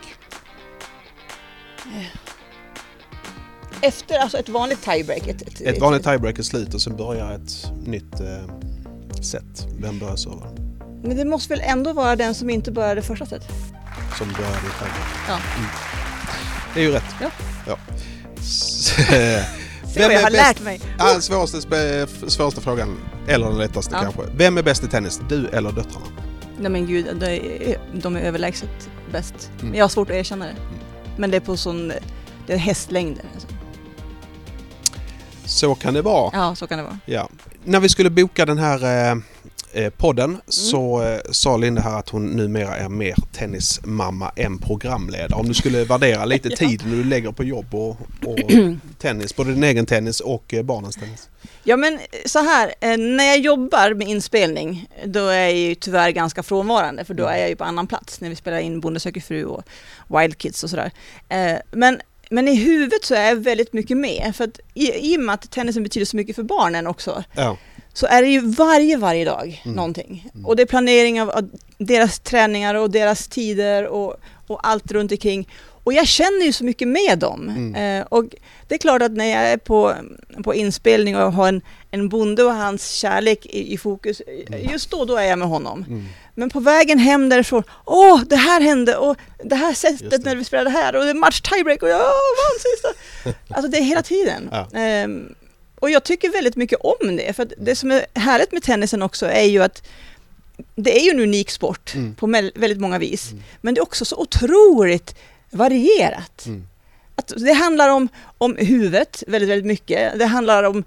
[3.88, 5.28] Efter alltså ett vanligt tiebreak.
[5.28, 8.56] Ett, ett, Ett vanligt tiebreak är slut och sen börjar ett nytt eh,
[9.22, 9.68] set.
[9.80, 10.48] Vem börjar serva?
[11.04, 13.44] Men det måste väl ändå vara den som inte började första set?
[14.18, 15.10] Som började i tiebreak.
[15.28, 15.38] Ja.
[16.74, 17.16] Det är ju rätt.
[17.22, 17.30] Ja.
[17.68, 17.78] ja.
[19.96, 20.82] Se vad jag har lärt mig.
[21.00, 24.02] Ja, svåraste, svåraste frågan, eller den lättaste Ja.
[24.02, 24.22] kanske.
[24.38, 25.22] Vem är bäst i tennis?
[25.30, 26.06] Du eller döttrarna?
[26.60, 29.52] Nej men gud, de är, de är överlägset bäst.
[29.62, 29.76] Mm.
[29.76, 30.56] Jag har svårt att erkänna det.
[31.18, 31.88] Men det är på sån,
[32.48, 33.24] det är hästlängder.
[33.34, 33.48] Alltså.
[35.56, 36.30] Så kan det vara.
[36.34, 37.00] Ja, så kan det vara.
[37.06, 37.30] Ja.
[37.64, 39.18] När vi skulle boka den här eh,
[39.84, 40.42] eh, podden Mm.
[40.48, 45.40] så eh, sa Linda här att hon numera är mer tennismamma än programledare.
[45.40, 46.56] Om du skulle värdera lite Ja.
[46.56, 48.40] tiden du lägger på jobb och, och
[49.00, 51.30] tennis, både din egen tennis och eh, barnens tennis.
[51.64, 56.10] Ja men så här, eh, när jag jobbar med inspelning då är jag ju tyvärr
[56.12, 59.00] ganska frånvarande för då är jag ju på annan plats när vi spelar in Bonde
[59.00, 59.64] söker fru och
[60.08, 60.92] Wild Kids och sådär.
[61.72, 65.22] Men, men i huvudet så är jag väldigt mycket med för att i, i och
[65.22, 67.58] med att tennisen betyder så mycket för barnen också Ja,
[67.94, 69.76] så är det ju varje, varje dag Mm.
[69.76, 70.30] någonting.
[70.34, 70.46] Mm.
[70.46, 74.16] Och det är planering av, av deras träningar och deras tider och,
[74.48, 75.48] och allt runt omkring.
[75.86, 77.50] Och jag känner ju så mycket med dem.
[77.50, 77.76] Mm.
[78.02, 78.26] Eh, och
[78.68, 79.94] det är klart att när jag är på,
[80.44, 84.70] på inspelning och har en, en bonde och hans kärlek i, i fokus, Mm.
[84.72, 85.86] just då, då är jag med honom.
[85.88, 86.06] mm.
[86.36, 90.18] Men på vägen hem därifrån, åh, det här hände och det här sättet det.
[90.26, 92.90] när vi spelade här och det är match tiebreak och jag vann sista.
[93.56, 94.50] Alltså det är hela tiden.
[94.52, 94.68] Ja.
[94.80, 95.36] Ehm,
[95.80, 99.26] och jag tycker väldigt mycket om det, för det som är härligt med tennisen också
[99.26, 99.84] är ju att
[100.76, 102.16] det är ju en unik sport Mm.
[102.16, 103.32] på väldigt många vis.
[103.32, 103.44] Mm.
[103.62, 105.16] Men det är också så otroligt
[105.56, 106.46] varierat.
[106.46, 106.68] Mm.
[107.18, 110.20] Att det handlar om, om huvudet väldigt, väldigt mycket.
[110.20, 110.84] Det handlar om,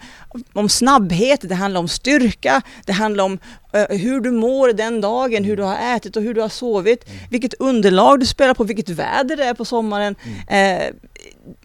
[0.53, 3.39] om snabbhet, det handlar om styrka, det handlar om
[3.73, 7.09] eh, hur du mår den dagen, hur du har ätit och hur du har sovit,
[7.09, 7.19] Mm.
[7.31, 10.15] vilket underlag du spelar på, vilket väder det är på sommaren.
[10.49, 10.95] Eh,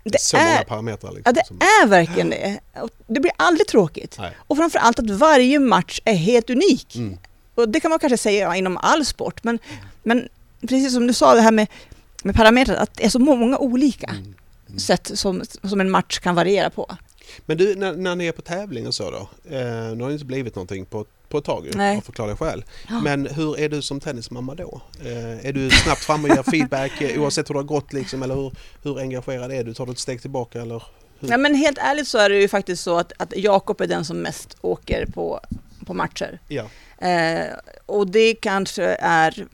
[0.03, 1.11] det, så många är, parametrar.
[1.11, 2.59] Liksom, ja, det som- är verkligen det.
[3.07, 4.15] Det blir aldrig tråkigt.
[4.19, 4.31] Nej.
[4.47, 6.95] Och framför allt att varje match är helt unik.
[6.95, 7.17] Mm.
[7.55, 9.59] Och det kan man kanske säga inom all sport, men,
[10.03, 10.27] men
[10.61, 11.67] precis som du sa det här med,
[12.23, 14.15] med parametrar, att det är så många olika.
[14.73, 14.79] Mm.
[14.79, 16.97] sätt som, som en match kan variera på.
[17.45, 19.29] Men du, när, när ni är på tävling och så då?
[19.55, 21.97] Eh, nu har det inte blivit någonting på, på ett tag Nej.
[21.97, 22.65] av förklarliga skäl.
[22.89, 23.01] Ja.
[23.01, 24.81] Men hur är du som tennismamma då?
[25.05, 28.23] Eh, är du snabbt framme och ger feedback eh, oavsett hur det har gått liksom?
[28.23, 28.51] Eller hur,
[28.83, 29.73] hur engagerad är du?
[29.73, 30.83] Tar du ett steg tillbaka eller?
[31.19, 31.29] Hur?
[31.29, 34.05] Ja, men helt ärligt så är det ju faktiskt så att, att Jakob är den
[34.05, 35.39] som mest åker på,
[35.85, 36.39] på matcher.
[36.47, 36.65] Ja.
[37.07, 37.47] Eh,
[37.85, 39.47] och det kanske är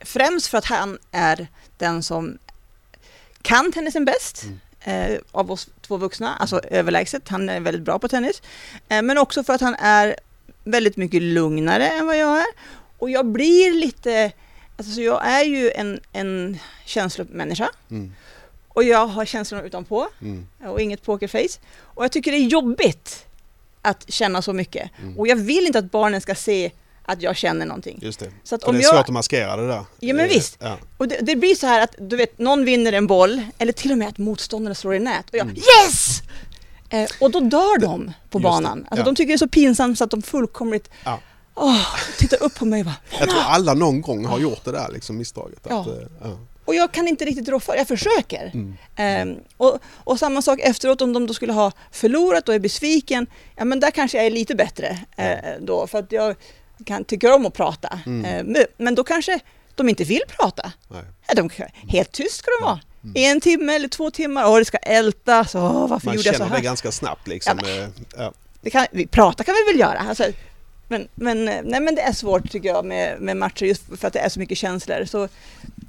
[0.00, 2.38] främst för att han är den som
[3.42, 4.42] kan tennisen bäst.
[4.44, 4.60] Mm.
[4.84, 7.28] Eh, av oss två vuxna, alltså överlägset.
[7.28, 8.42] Han är väldigt bra på tennis.
[8.88, 10.16] Eh, men också för att han är
[10.64, 12.46] väldigt mycket lugnare än vad jag är.
[12.98, 14.32] Och jag blir lite,
[14.76, 17.70] alltså så jag är ju en, en känslomänniska.
[17.90, 18.12] Mm.
[18.68, 20.46] Och jag har känslorna utanpå Mm.
[20.64, 21.60] och inget pokerface.
[21.80, 23.26] Och jag tycker det är jobbigt
[23.82, 24.90] att känna så mycket.
[25.02, 25.18] Mm.
[25.18, 26.70] Och jag vill inte att barnen ska se
[27.12, 27.98] att jag känner någonting.
[28.02, 28.30] Just det.
[28.44, 29.84] Så att om det är jag, svårt att maskera det där.
[30.00, 30.56] Ja, men Eh, visst.
[30.60, 30.78] Ja.
[30.96, 33.92] och det, det blir så här att du vet, någon vinner en boll eller till
[33.92, 35.56] och med att motståndaren slår i nät och jag Mm.
[35.56, 36.22] yes!
[36.90, 38.78] Eh, och då dör de på Just banan.
[38.78, 39.04] Alltså, ja.
[39.04, 41.18] De tycker det är så pinsamt så att de fullkomligt Ja.
[41.54, 41.86] åh,
[42.18, 44.88] tittar upp på mig och bara Jag tror alla någon gång har gjort det där
[44.92, 45.66] liksom, misstaget.
[45.66, 45.86] Att, Ja.
[46.24, 46.30] eh.
[46.64, 48.50] Och jag kan inte riktigt rå för jag försöker.
[48.54, 48.76] Mm.
[48.96, 53.26] Ehm, och, och samma sak efteråt om de då skulle ha förlorat och är besviken,
[53.56, 56.36] ja men där kanske jag är lite bättre eh, då för att jag
[56.84, 57.98] kan, tycker om att prata.
[58.06, 58.54] Mm.
[58.54, 59.40] Eh, men, då kanske
[59.74, 60.72] de inte vill prata.
[60.88, 61.02] Nej.
[61.28, 61.50] Ja, de,
[61.88, 62.80] helt tyst ska de vara.
[63.04, 63.12] Mm.
[63.16, 66.38] En timme eller två timmar, och det ska ältas, åh, varför Man gjorde jag så
[66.38, 66.62] känner det här?
[66.64, 67.58] ganska snabbt liksom.
[67.58, 68.32] eh, Ja.
[68.60, 69.98] Det kan, prata kan vi väl göra?
[69.98, 70.24] Alltså,
[70.88, 74.06] men, men, eh, nej, men det är svårt tycker jag med, med matcher just för
[74.06, 75.04] att det är så mycket känslor.
[75.04, 75.28] Så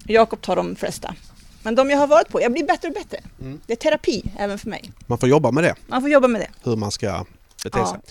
[0.06, 1.16] Jakob tar de flesta.
[1.64, 3.20] Men de jag har varit på, jag blir bättre och bättre.
[3.42, 3.60] Mm.
[3.68, 4.92] Det är terapi även för mig.
[5.08, 6.70] Man får jobba med det, Man får jobba med det.
[6.70, 7.26] hur man ska
[7.64, 8.02] bete Ja.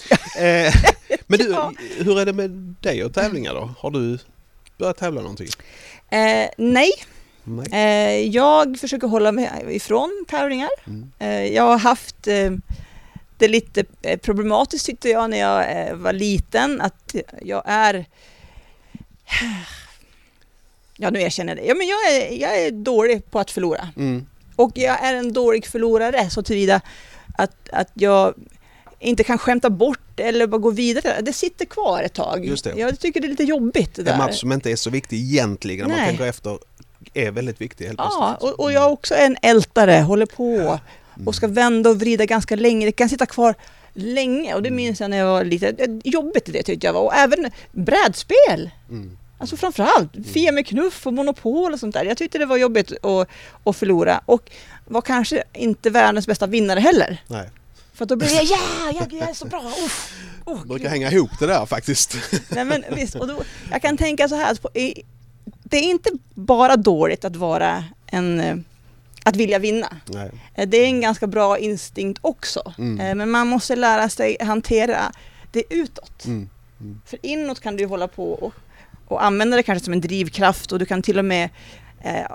[0.42, 0.74] Eh,
[1.26, 1.72] men du, Ja.
[1.98, 3.74] hur är det med dig och tävlingar då?
[3.78, 4.18] Har du
[4.78, 5.48] börjat tävla någonting?
[6.10, 6.90] Eh, nej,
[7.44, 7.66] Nej.
[7.72, 10.70] eh, jag försöker hålla mig ifrån tävlingar.
[10.86, 11.12] Mm.
[11.18, 12.50] Eh, jag har haft eh,
[13.38, 18.04] det lite eh, problematiskt tyckte jag när jag var liten, att jag är
[20.96, 21.68] Ja, nu erkänner jag det.
[21.68, 23.88] Ja, men jag är, jag är dålig på att förlora.
[23.96, 24.26] Mm.
[24.56, 26.80] Och jag är en dålig förlorare så tillvida
[27.38, 28.34] att, att jag
[29.00, 31.20] inte kan skämta bort eller bara gå vidare.
[31.20, 32.44] Det sitter kvar ett tag.
[32.46, 32.72] Just det.
[32.76, 34.16] Jag tycker det är lite jobbigt det En där.
[34.16, 36.58] match som inte är så viktig egentligen, när man tänker efter,
[37.14, 40.78] är väldigt viktig helt Ja, och, och jag också är en ältare, håller på
[41.16, 41.28] Mm.
[41.28, 42.86] och ska vända och vrida ganska länge.
[42.86, 43.54] Det kan sitta kvar
[43.94, 47.00] länge och det minns jag när jag var lite jobbigt det tyckte jag var.
[47.02, 48.70] Och även brädspel.
[48.90, 49.18] Mm.
[49.38, 52.04] Alltså framförallt Fia med knuff och Monopol och sånt där.
[52.04, 53.28] Jag tyckte det var jobbigt att,
[53.64, 54.50] att förlora och
[54.86, 57.22] var kanske inte världens bästa vinnare heller.
[57.26, 57.48] Nej,
[58.00, 59.72] För att då blir det ja, jag, jag är så bra.
[59.84, 62.16] Uff, oh, det brukar hänga ihop det där faktiskt.
[62.48, 64.58] Nej, men visst, och då, jag kan tänka så här,
[65.62, 68.56] det är inte bara dåligt att vara en eh,
[69.24, 69.96] att vilja vinna.
[70.06, 70.30] Nej.
[70.54, 72.74] Eh, Det är en ganska bra instinkt också.
[72.78, 73.00] Mm.
[73.00, 75.12] Eh, Men man måste lära sig hantera
[75.52, 76.24] det utåt.
[76.24, 76.48] Mm.
[77.06, 78.54] För inåt kan du hålla på och,
[79.06, 81.48] och använda det kanske som en drivkraft och du kan till och med
[82.00, 82.26] eh,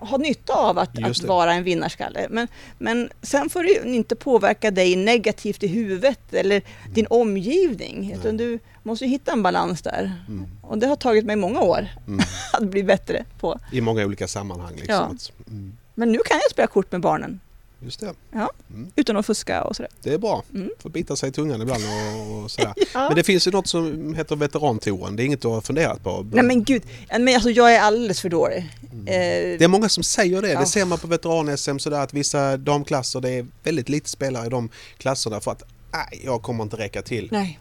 [0.00, 2.26] ha nytta av att, att vara en vinnarskalle.
[2.30, 6.62] Men, men sen får det inte påverka dig negativt i huvudet eller
[6.94, 8.12] din omgivning.
[8.12, 10.12] Utan du måste hitta en balans där.
[10.28, 10.46] Mm.
[10.62, 12.20] Och det har tagit mig många år Mm.
[12.52, 13.58] att bli bättre på.
[13.72, 14.74] I många olika sammanhang.
[14.76, 15.18] Liksom.
[15.46, 15.50] Ja.
[15.52, 15.76] Mm.
[15.94, 17.40] Men nu kan jag spela kort med barnen
[17.80, 18.12] Just det.
[18.32, 18.50] Ja.
[18.70, 18.90] Mm.
[18.96, 19.90] utan att fuska och sådär.
[20.02, 20.42] Det är bra.
[20.54, 20.70] Mm.
[20.78, 22.72] Får bita sig i tungan ibland och, och sådär.
[22.94, 23.06] Ja.
[23.08, 25.16] Men det finns ju något som heter veterantouren.
[25.16, 26.26] Det är inget du har funderat på?
[26.32, 28.72] Nej men gud, men alltså jag är alldeles för dålig.
[28.92, 29.06] Mm.
[29.06, 30.48] Eh, Det är många som säger det.
[30.48, 30.60] Ja.
[30.60, 34.48] Det ser man på veteran-SM sådär att vissa damklasser, det är väldigt lite spelare i
[34.50, 35.62] de klasserna för att
[35.92, 37.28] nej, jag kommer inte räcka till.
[37.32, 37.58] nej.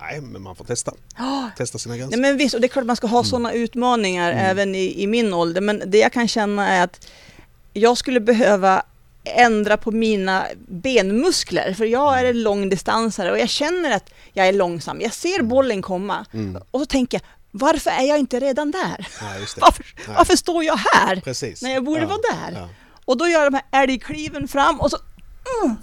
[0.00, 0.92] Nej, men man får testa.
[1.16, 2.16] Ah, Testa sina gränser.
[2.18, 4.44] Nej men visst, och det är klart att man ska ha sådana utmaningar Mm.
[4.46, 5.60] även i, i min ålder.
[5.60, 7.08] Men det jag kan känna är att
[7.72, 8.82] jag skulle behöva
[9.34, 11.74] ändra på mina benmuskler.
[11.74, 15.00] För jag är en långdistansare och jag känner att jag är långsam.
[15.00, 16.62] Jag ser bollen komma Mm.
[16.70, 18.96] och så tänker jag, varför är jag inte redan där?
[18.98, 19.06] Det.
[19.60, 20.16] Varför, Nej.
[20.16, 21.16] varför står jag här?
[21.20, 21.62] Precis.
[21.62, 22.18] när jag borde Ja, vara
[22.50, 22.60] där?
[22.60, 22.68] Ja.
[23.04, 24.96] Och då gör jag de här älgkliven fram och så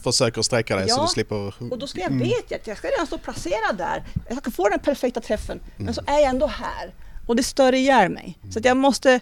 [0.03, 1.53] Försöker sträcka dig så Ja, du slipper...
[1.71, 2.23] Och då ska jag Mm.
[2.27, 4.03] vet jag att jag ska redan stå placerad där.
[4.29, 5.59] Jag ska få den perfekta träffen.
[5.77, 6.93] Men så är jag ändå här.
[7.27, 8.37] Och det stör ihjäl mig.
[8.53, 9.19] Så att jag måste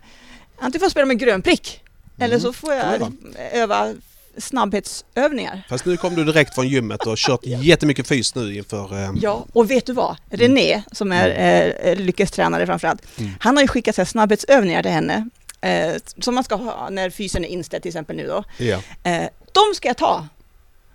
[0.60, 1.82] antingen får jag spela med grön prick.
[2.20, 3.12] Eller så får jag
[3.54, 3.94] öva
[4.38, 5.64] snabbhetsövningar.
[5.70, 8.94] Fast nu kom du direkt från gymmet och kört jättemycket fys nu inför...
[9.04, 10.18] Eh, Ja, och vet du vad?
[10.30, 13.32] René, som är eh, lyckestränare framförallt, Mm.
[13.40, 15.30] han har ju skickat så snabbhetsövningar till henne.
[15.62, 18.44] Eh, som man ska ha när fysen är inställd till exempel nu då.
[18.58, 18.82] ja.
[19.04, 20.28] Eh, de ska jag ta.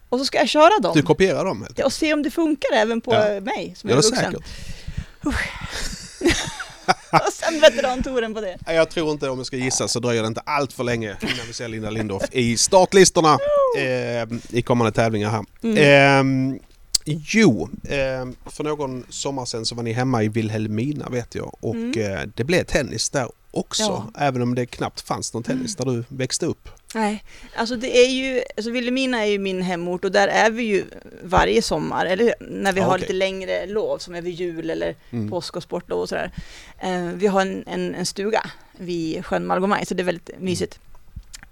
[0.08, 0.92] Och så ska jag köra dem.
[0.94, 3.28] Du kopierar dem helt Ja, och se om det funkar även på Ja.
[3.32, 4.32] eh, mig som Gör är det vuxen.
[4.32, 4.44] säkert.
[7.12, 8.58] och sen veterantouren på det.
[8.66, 11.46] Jag tror inte, om jag ska gissa, så dröjer det inte allt för länge innan
[11.46, 13.38] vi ser Linda Lindorff i startlistorna
[13.78, 15.44] eh, i kommande tävlingar här.
[15.62, 16.52] Mm.
[16.54, 16.60] Eh,
[17.08, 21.74] jo, eh, för någon sommar sedan så var ni hemma i Vilhelmina vet jag och
[21.74, 22.00] Mm.
[22.00, 24.10] eh, det blev tennis där också, Ja.
[24.20, 26.68] även om det knappt fanns någon tennis där du växte upp.
[26.94, 27.24] Nej,
[27.56, 30.84] alltså det är ju, alltså Vilhelmina är ju min hemort och där är vi ju
[31.22, 33.00] varje sommar, eller när vi Ja, har okej.
[33.00, 35.30] lite längre lov som är vid jul eller Mm.
[35.30, 36.32] påsk och sportlov och sådär.
[36.78, 40.78] Eh, vi har en, en, en stuga vid sjön Malgomaj så det är väldigt mysigt.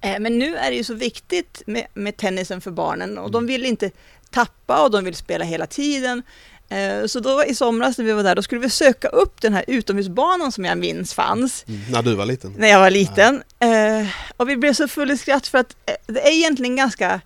[0.00, 3.46] Eh, men nu är det ju så viktigt med, med tennisen för barnen och de
[3.46, 3.90] vill inte
[4.34, 6.22] tappa och de vill spela hela tiden.
[6.68, 9.54] Eh, så då i somras när vi var där, då skulle vi söka upp den
[9.54, 11.80] här utomhusbanan som jag minns fanns Mm.
[11.90, 12.54] När du var liten.
[12.58, 13.42] när jag var liten.
[13.58, 17.20] Eh, och vi blev så full i skratt för att eh, det är egentligen ganska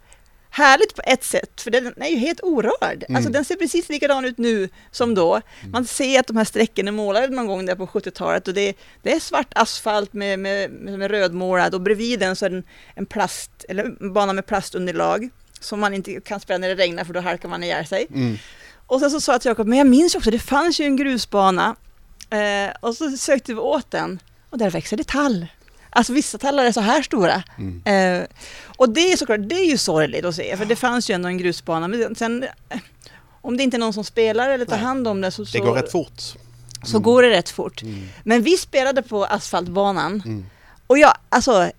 [0.51, 3.05] härligt på ett sätt, för den är ju helt orörd.
[3.09, 3.16] Mm.
[3.16, 5.40] Alltså den ser precis likadan ut nu som då.
[5.73, 8.77] Man ser att de här strecken är målade någon gång där på 70-talet och det,
[9.03, 12.57] det är svart asfalt med, med, med, med rödmålad och bredvid den så är det
[12.57, 15.29] en, en plast, eller en bana med plastunderlag
[15.61, 18.07] som man inte kan spela när det regnar för då halkar man ihjäl sig.
[18.14, 18.38] Mm.
[18.87, 20.85] Och sen så sa jag till Jakob, men jag minns ju också, det fanns ju
[20.85, 21.77] en grusbana
[22.31, 24.18] eh, och så sökte vi åt den
[24.51, 25.47] och där växer det tall.
[25.90, 27.42] Alltså vissa tallar är så här stora.
[27.59, 27.83] Mm.
[28.21, 28.27] Eh,
[28.77, 31.29] och det är såklart, det är ju sorgligt att se, för det fanns ju ändå
[31.29, 31.88] en grusbana.
[31.88, 32.79] Men sen, eh,
[33.40, 34.85] om det inte är någon som spelar eller tar Nej.
[34.85, 36.23] hand om det så, Det går rätt fort.
[36.85, 37.83] så går det rätt fort.
[37.83, 38.09] Mm.
[38.25, 40.47] Men vi spelade på asfaltbanan Mm.
[40.87, 41.71] och jag, alltså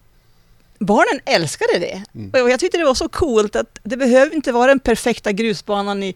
[0.79, 2.03] Barnen älskade det.
[2.15, 2.43] Mm.
[2.43, 6.03] Och jag tyckte det var så coolt att det behöver inte vara den perfekta grusbanan
[6.03, 6.15] i,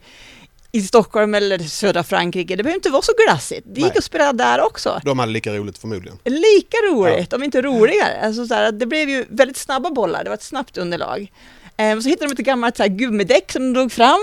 [0.72, 2.56] i Stockholm eller södra Frankrike.
[2.56, 3.66] Det behöver inte vara så glassigt.
[3.66, 3.98] Det gick Nej.
[3.98, 5.00] att spela där också.
[5.04, 6.18] De hade lika roligt förmodligen.
[6.24, 8.20] Lika roligt, om inte roligare.
[8.22, 11.32] Alltså så här, det blev ju väldigt snabba bollar, det var ett snabbt underlag.
[11.76, 14.20] Eh, så hittade de ett gammalt så här, gummidäck som de drog fram,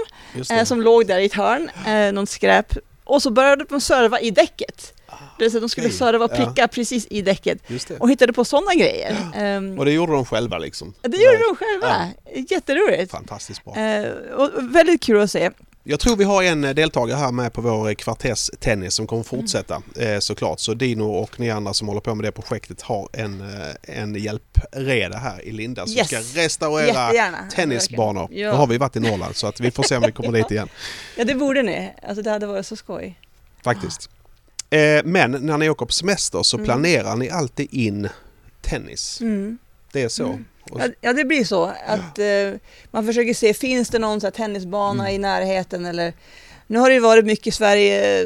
[0.52, 2.78] eh, som låg där i ett hörn, eh, något skräp.
[3.04, 4.94] Och så började de serva i däcket.
[5.38, 5.98] Det vill säga, de skulle okej.
[5.98, 6.46] serva och Ja.
[6.46, 7.60] pricka precis i däcket.
[8.00, 9.18] Och hittade på sådana grejer.
[9.36, 10.94] Ehm, Och det gjorde de själva liksom.
[11.02, 12.08] det gjorde de själva.
[12.50, 13.12] Jätteroligt.
[13.12, 13.76] Fantastiskt bra.
[13.78, 15.50] Eh, och väldigt kul att se.
[15.84, 19.82] Jag tror vi har en deltagare här med på vår kvarters tennis som kommer fortsätta
[20.00, 20.60] eh, såklart.
[20.60, 24.16] Så Dino och ni andra som håller på med det projektet har en, eh, en
[24.16, 26.08] hjälpreda här i Linda som Yes.
[26.08, 27.38] ska restaurera Jättegärna.
[27.56, 28.28] tennisbanor.
[28.32, 28.52] Ja.
[28.52, 30.52] Då har vi varit i Norrland så att vi får se om vi kommer dit
[30.52, 30.70] igen
[31.18, 31.92] Ja, det borde ni.
[32.08, 33.20] Alltså det hade varit så skoj.
[33.64, 34.10] faktiskt.
[34.72, 36.66] Eh, men när ni åker på semester så Mm.
[36.66, 38.10] planerar ni alltid in
[38.62, 39.22] tennis.
[39.22, 39.58] Mm.
[39.92, 40.26] Det är så.
[40.26, 40.46] Mm.
[41.02, 42.60] Ja, det blir så att eh,
[42.92, 45.16] man försöker se, finns det någon så tennisbana Mm.
[45.16, 46.14] i närheten eller
[46.68, 48.26] nu har det ju varit mycket Sverige,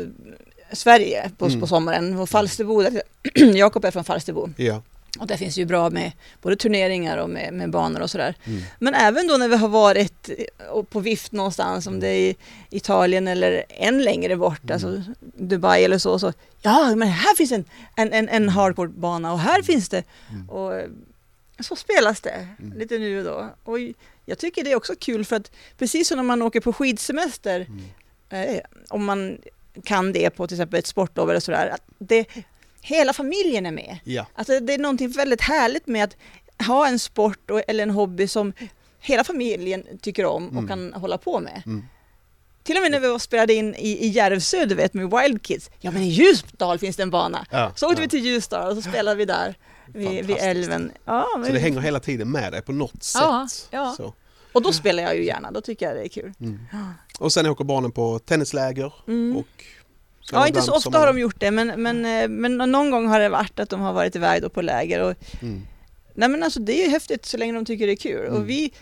[0.72, 1.60] Sverige på, Mm.
[1.60, 3.02] på sommaren och Falsterbo, där-
[3.56, 4.82] Jakob är från Falsterbo ja.
[5.20, 8.36] Och där finns ju bra med både turneringar och med, med banor och sådär.
[8.46, 8.62] Mm.
[8.80, 10.30] Men även då när vi har varit
[10.90, 12.36] på vift någonstans, om det är i
[12.70, 14.74] Italien eller än längre bort, Mm.
[14.74, 19.40] alltså Dubai eller så, så ja, men här finns en, en, en, en hardcore-bana och
[19.40, 20.04] här finns det.
[20.32, 20.50] Mm.
[20.50, 20.90] Och eh,
[21.60, 22.78] så spelas det Mm.
[22.80, 23.50] lite nu och då.
[23.72, 23.78] Och
[24.26, 27.68] jag tycker det är också kul för att precis som när man åker på skidsemester,
[28.30, 28.56] Mm.
[28.56, 29.38] eh, om man
[29.84, 32.26] kan det på till exempel ett sportlov eller sådär, att det,
[32.86, 33.98] hela familjen är med.
[34.04, 34.26] Ja.
[34.36, 36.18] Alltså det är någonting väldigt härligt med att
[36.68, 38.54] ha en sport och, eller en hobby som
[39.00, 40.68] hela familjen tycker om och Mm.
[40.68, 41.64] kan hålla på med.
[41.66, 41.86] Mm.
[42.64, 45.70] Till och med när vi spelade in i, i Järvsö, du vet, med Wild Kids.
[45.80, 47.46] Ja, men i Ljusdal finns det en bana.
[47.52, 47.72] Ja.
[47.76, 48.06] Så åkte ja.
[48.06, 49.56] vi till Ljusdal och så spelade vi där
[49.88, 50.92] vid, vid älven.
[51.06, 53.22] Ja, men, Så det hänger hela tiden med dig på något sätt.
[53.72, 53.94] Ja.
[53.98, 54.14] Så.
[54.54, 56.34] Och då spelar jag ju gärna, då tycker jag det är kul.
[56.40, 56.60] Mm.
[57.20, 59.38] Och sen åker barnen på tennisläger Mm.
[59.38, 59.64] och
[60.32, 63.20] Ja, inte så ofta har de gjort det, men, men, eh, men någon gång har
[63.20, 65.02] det varit att de har varit iväg då på läger.
[65.02, 65.62] Och, Mm.
[66.14, 68.26] nej men alltså det är ju häftigt så länge de tycker det är kul.
[68.26, 68.34] Mm.
[68.34, 68.74] Och vi,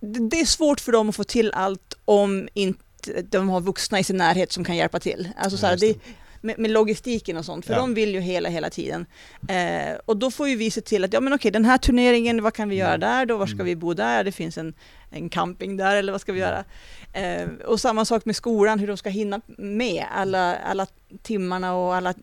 [0.00, 2.82] det, är svårt för dem att få till allt om inte
[3.22, 5.28] de har vuxna i sin närhet som kan hjälpa till.
[5.36, 5.94] Alltså så här, det,
[6.40, 7.78] med, med logistiken och sånt, för Ja.
[7.80, 9.06] de vill ju hela, hela tiden.
[9.48, 12.42] Eh, och då får ju vi se till att, ja men okej, den här turneringen,
[12.42, 13.00] vad kan vi göra Mm.
[13.00, 13.36] där då?
[13.36, 13.66] Var ska Mm.
[13.66, 14.24] vi bo där?
[14.24, 14.74] Det finns en,
[15.10, 16.64] en camping där, eller vad ska vi göra?
[17.12, 20.86] Eh, och samma sak med skolan, hur de ska hinna med alla, alla
[21.22, 22.14] timmarna och alla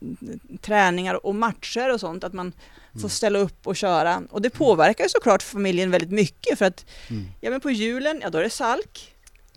[0.62, 2.52] träningar och matcher och sånt, att man
[2.94, 3.10] får Mm.
[3.10, 4.22] ställa upp och köra.
[4.30, 7.26] Och det påverkar ju såklart familjen väldigt mycket, för att Mm.
[7.42, 9.14] ja men på julen, ja då är det salk.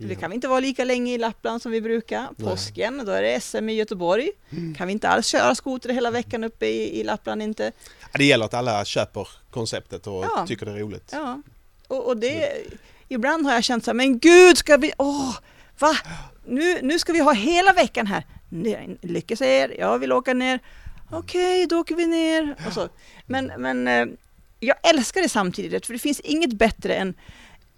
[0.08, 0.20] Det Ja.
[0.20, 2.28] kan vi inte vara lika länge i Lappland som vi brukar.
[2.36, 2.50] Nej.
[2.50, 4.30] Påsken, då är det SM i Göteborg.
[4.50, 4.74] Mm.
[4.74, 7.72] Kan vi inte alls köra skoter hela veckan uppe i, i Lappland inte.
[8.00, 10.44] Ja, Det gäller att alla köper konceptet och Ja.
[10.48, 11.10] tycker det är roligt.
[11.12, 11.42] Ja.
[11.88, 12.48] Och, och det,
[13.08, 15.36] ibland har jag känt så här, men gud ska vi, åh,
[15.78, 15.96] va?
[16.46, 18.26] Nu, nu ska vi ha hela veckan här.
[18.48, 20.60] Nej, Lycka säger, jag vill åka ner.
[21.10, 22.56] Okej, då åker vi ner.
[22.66, 22.88] Och så.
[23.26, 24.06] Men, men eh,
[24.60, 27.14] jag älskar det samtidigt, för det finns inget bättre än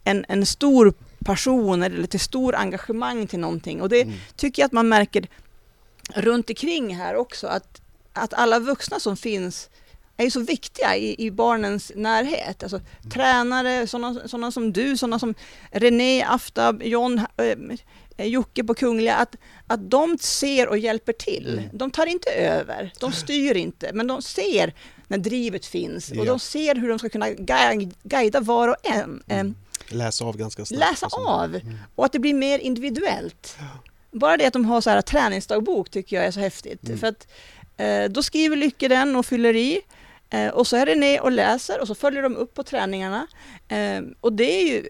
[0.05, 3.81] en, en stor passion eller till stor engagemang till någonting.
[3.83, 4.15] Och det Mm.
[4.37, 5.29] tycker jag att man märker
[6.15, 7.79] runt omkring här också, att
[8.15, 9.69] att alla vuxna som finns
[10.17, 12.63] är ju så viktiga i, i barnens närhet.
[12.63, 13.11] Alltså, Mm.
[13.11, 15.35] Tränare, sådana, sådana som du, sådana som
[15.71, 17.21] René, Aftab, John,
[18.17, 21.59] eh, Jocke på Kungliga, att, att de ser och hjälper till.
[21.59, 21.71] Mm.
[21.79, 24.75] De tar inte över, de styr inte, men de ser
[25.09, 26.25] när drivet finns och Ja.
[26.25, 29.23] de ser hur de ska kunna gui- guida var och en.
[29.29, 29.45] Eh,
[29.89, 30.81] Läsa av ganska snabbt.
[30.81, 31.29] läsa och så.
[31.29, 31.79] av Mm.
[31.95, 33.57] och att det blir mer individuellt.
[34.13, 36.85] Bara det att de har så här träningsdagbok tycker jag är så häftigt.
[36.85, 36.99] Mm.
[36.99, 37.27] För att
[37.77, 39.81] eh, då skriver Lycke den och fyller i
[40.31, 43.27] eh, och så är ner och läser och så följer de upp på träningarna.
[43.69, 44.87] Eh, och det är ju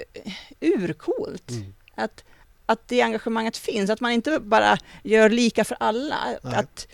[0.61, 1.75] urcoolt Mm.
[1.95, 2.25] att,
[2.67, 6.17] att det engagemanget finns, att man inte bara gör lika för alla.
[6.43, 6.55] Nej.
[6.55, 6.87] Att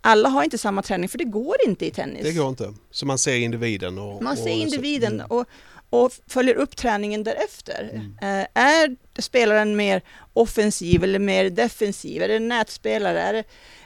[0.00, 2.22] alla har inte samma träning, för det går inte i tennis.
[2.22, 2.74] Det går inte.
[2.90, 4.22] Så man ser individen och...
[4.22, 5.26] Man och ser så- individen Mm.
[5.26, 5.44] och,
[5.90, 7.90] och följer upp träningen därefter.
[7.92, 8.16] Mm.
[8.40, 12.22] Eh, är spelaren mer offensiv eller mer defensiv?
[12.22, 13.20] Är det nätspelare?
[13.22, 13.44] Är det,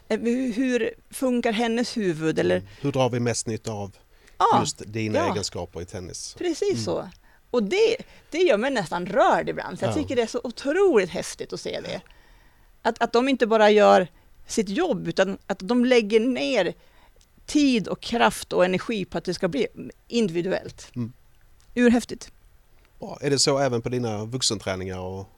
[0.08, 2.38] eh, hur, hur funkar hennes huvud?
[2.38, 2.68] Eller, Mm.
[2.80, 3.96] Hur drar vi mest nytta av
[4.38, 5.30] ja, just dina ja.
[5.32, 6.34] egenskaper i tennis?
[6.38, 6.84] precis Mm.
[6.84, 7.08] så.
[7.50, 7.96] Och det,
[8.30, 9.78] det gör mig nästan rörd ibland.
[9.78, 9.94] Så jag Ja.
[9.94, 12.00] tycker det är så otroligt häftigt att se det.
[12.82, 14.08] Att, att de inte bara gör
[14.46, 16.74] sitt jobb, utan att de lägger ner
[17.46, 19.66] tid och kraft och energi på att det ska bli
[20.08, 20.90] individuellt.
[20.96, 21.12] Mm.
[21.74, 22.30] Urhäftigt.
[23.00, 23.18] Bra.
[23.20, 24.98] Är det så även på dina vuxenträningar?
[24.98, 25.28] Och...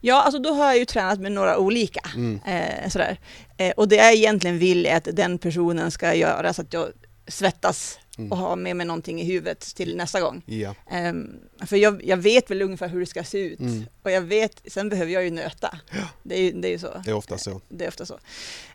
[0.00, 2.00] Ja, alltså då har jag ju tränat med några olika.
[2.14, 2.40] Mm.
[2.46, 3.18] Eh, sådär.
[3.56, 6.88] Eh, och det jag egentligen vill är att den personen ska göra så att jag
[7.28, 8.32] svettas Mm.
[8.32, 10.42] och har med mig någonting i huvudet till nästa gång.
[10.46, 10.74] Ja.
[10.90, 11.30] Ehm,
[11.66, 13.60] för jag, jag vet väl ungefär hur det ska se ut.
[13.60, 13.84] Mm.
[14.02, 15.78] Och jag vet, sen behöver jag ju nöta.
[16.22, 17.02] Det är det är ju så.
[17.04, 17.60] Det är ofta så.
[17.68, 18.18] Det är ofta så.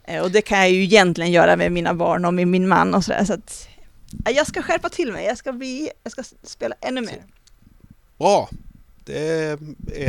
[0.04, 2.94] Eh, och det kan jag ju egentligen göra med mina barn och med min man
[2.96, 3.26] och sådär.
[3.26, 3.71] Så att, eh,
[4.26, 7.24] jag ska skärpa till mig, jag ska, bli, jag ska spela ännu mer.
[8.18, 8.50] Bra!
[9.06, 9.58] Det är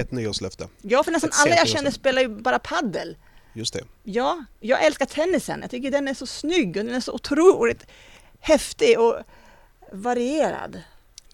[0.01, 0.69] ett nyårslöfte.
[0.83, 3.17] Ja, för nästan Ett alla jag känner spelar ju bara paddel.
[3.55, 3.85] Just det.
[4.03, 5.59] Ja, jag älskar tennisen.
[5.61, 7.87] Jag tycker den är så snygg och den är så otroligt
[8.41, 9.17] häftig och
[9.93, 10.83] varierad.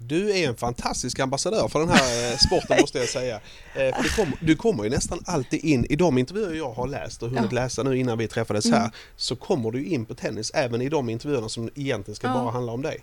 [0.00, 3.40] Du är en fantastisk ambassadör för den här eh, sporten måste jag säga.
[3.74, 7.22] Eh, du, kom, du kommer ju nästan alltid in i de intervjuer jag har läst
[7.22, 7.54] och hunnit Ja.
[7.62, 8.80] läsa nu innan vi träffades Mm.
[8.80, 12.32] här så kommer du in på tennis även i de intervjuerna som egentligen ska Ja.
[12.34, 12.98] bara handla om dig.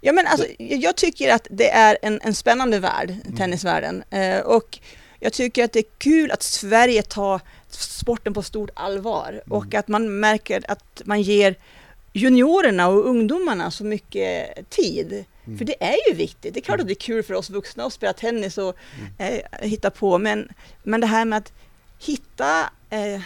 [0.00, 4.02] Ja, men alltså, jag tycker att det är en, en spännande värld, tennisvärlden.
[4.10, 4.78] Eh, och
[5.20, 9.88] jag tycker att det är kul att Sverige tar sporten på stort allvar och att
[9.88, 11.54] man märker att man ger
[12.12, 15.24] juniorerna och ungdomarna så mycket tid.
[15.46, 15.58] Mm.
[15.58, 16.54] För det är ju viktigt.
[16.54, 18.76] Det är klart att det är kul för oss vuxna att spela tennis och
[19.18, 20.48] eh, hitta på, men,
[20.82, 21.52] men det här med att
[21.98, 23.20] hitta eh,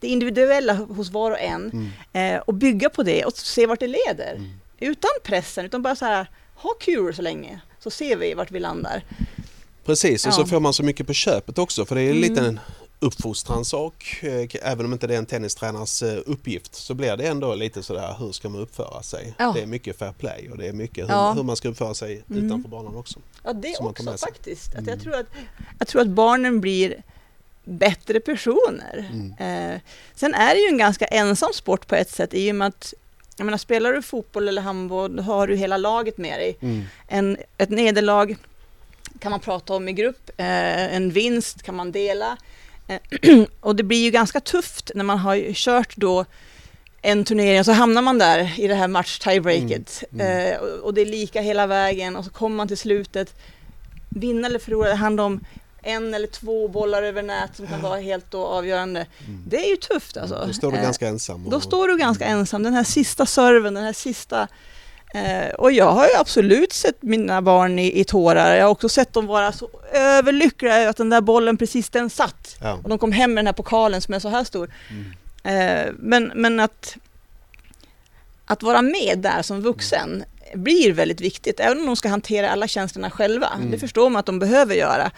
[0.00, 1.70] det individuella hos var och en
[2.12, 2.36] Mm.
[2.36, 4.34] eh, och bygga på det och se vart det leder.
[4.34, 4.50] Mm.
[4.80, 8.60] Utan pressen, utan bara så här, ha kul så länge, så ser vi vart vi
[8.60, 9.04] landar.
[9.84, 10.46] Precis, och så Ja.
[10.46, 12.20] får man så mycket på köpet också för det är Mm.
[12.22, 12.56] lite
[13.02, 14.18] en uppfostranssak.
[14.22, 17.82] Eh, Även om inte det är en tennistränars eh, uppgift så blir det ändå lite
[17.82, 19.34] sådär hur ska man uppföra sig?
[19.38, 19.52] Ja.
[19.56, 21.32] Det är mycket fair play och det är mycket hur, Ja.
[21.32, 22.46] hur man ska uppföra sig Mm.
[22.46, 23.18] utanför banan också.
[23.44, 24.68] Ja, det Som man tar också faktiskt.
[24.68, 25.00] Att jag, Mm.
[25.00, 25.26] tror att,
[25.78, 27.02] jag tror att barnen blir
[27.64, 29.10] bättre personer.
[29.12, 29.72] Mm.
[29.74, 29.80] Eh,
[30.14, 32.94] sen är det ju en ganska ensam sport på ett sätt i och med att
[33.36, 36.56] jag menar, spelar du fotboll eller handboll har du hela laget med dig.
[36.60, 36.82] Mm.
[37.08, 38.36] En, ett nederlag
[39.20, 42.36] kan man prata om i grupp, eh, en vinst kan man dela.
[43.22, 46.24] Eh, och det blir ju ganska tufft när man har kört då
[47.02, 50.04] en turnering och så hamnar man där i det här match-tiebreaket.
[50.12, 50.52] Mm, mm.
[50.54, 53.34] Eh, och, och det är lika hela vägen och så kommer man till slutet.
[54.08, 55.40] Vinna eller förlora, det handlar om
[55.82, 59.06] en eller två bollar över nät som kan vara helt då avgörande.
[59.26, 59.42] Mm.
[59.46, 60.44] Det är ju tufft alltså.
[60.46, 61.50] Då står du Eh, ganska ensam.
[61.50, 64.48] då och- står du ganska ensam, den här sista serven, den här sista...
[65.14, 68.54] Eh, och jag har ju absolut sett mina barn i, i tårar.
[68.54, 72.10] Jag har också sett dem vara så överlyckliga över att den där bollen precis den
[72.10, 72.56] satt.
[72.60, 72.72] Ja.
[72.82, 74.70] Och de kom hem med den här pokalen som är så här stor.
[74.90, 75.86] Mm.
[75.88, 76.96] Eh, men, men att,
[78.46, 82.68] att vara med där som vuxen blir väldigt viktigt, även om de ska hantera alla
[82.68, 83.48] känslorna själva.
[83.56, 83.70] Mm.
[83.70, 85.10] Det förstår man att de behöver göra.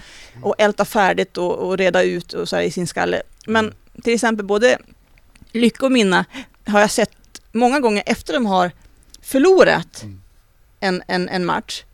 [0.43, 3.23] Och älta färdigt och, och reda ut och så i sin skalle.
[3.47, 4.03] Men Mm.
[4.03, 4.79] till exempel både
[5.53, 6.25] Lycka och Minna
[6.67, 7.11] har jag sett
[7.53, 8.71] många gånger efter de har
[9.25, 10.21] förlorat Mm.
[10.81, 11.85] en, en, en match.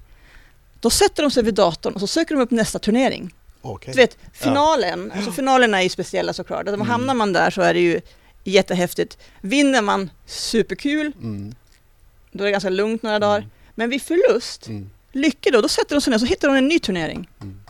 [0.81, 3.35] Då sätter de sig vid datorn och så söker de upp nästa turnering.
[3.63, 3.93] Okej.
[3.95, 6.69] Du vet, finalen, alltså finalerna är ju speciella såklart.
[6.69, 6.87] Att Mm.
[6.87, 8.01] Hamnar man där så är det ju
[8.45, 9.19] jättehäftigt.
[9.41, 11.13] Vinner man, superkul.
[11.23, 11.55] Mm.
[12.33, 13.49] Då är det ganska lugnt några dagar.
[13.75, 14.91] Men vid förlust, Mm.
[15.13, 17.29] lycka då, då sätter de sig ner och så hittar de en ny turnering.
[17.41, 17.61] Mm.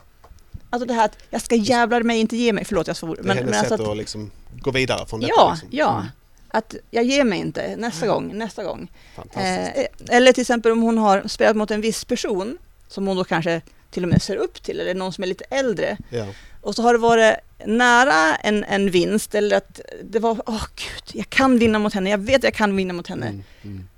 [0.71, 3.19] Alltså det här att jag ska jävlar mig inte ge mig, förlåt jag svor.
[3.23, 5.33] Det är hennes alltså sätt att, att liksom gå vidare från detta.
[5.37, 5.69] ja, liksom.
[5.73, 6.07] ja.
[6.53, 6.59] Mm.
[6.59, 8.91] Att jag ger mig inte, nästa gång, nästa gång.
[9.35, 13.25] Eh, eller till exempel om hon har spelat mot en viss person som hon då
[13.25, 15.97] kanske till och med ser upp till, eller någon som är lite äldre.
[16.11, 16.27] ja.
[16.63, 17.35] Och så har det varit
[17.67, 22.11] nära en, en vinst eller att det var, åh gud, jag kan vinna mot henne,
[22.11, 23.27] jag vet jag kan vinna mot henne.
[23.27, 23.89] Mm, mm.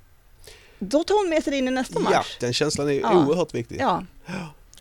[0.79, 2.37] Då tar hon med sig det in i nästa Ja, match.
[2.39, 3.25] den känslan är Ja.
[3.25, 3.77] oerhört viktig.
[3.79, 4.03] Ja.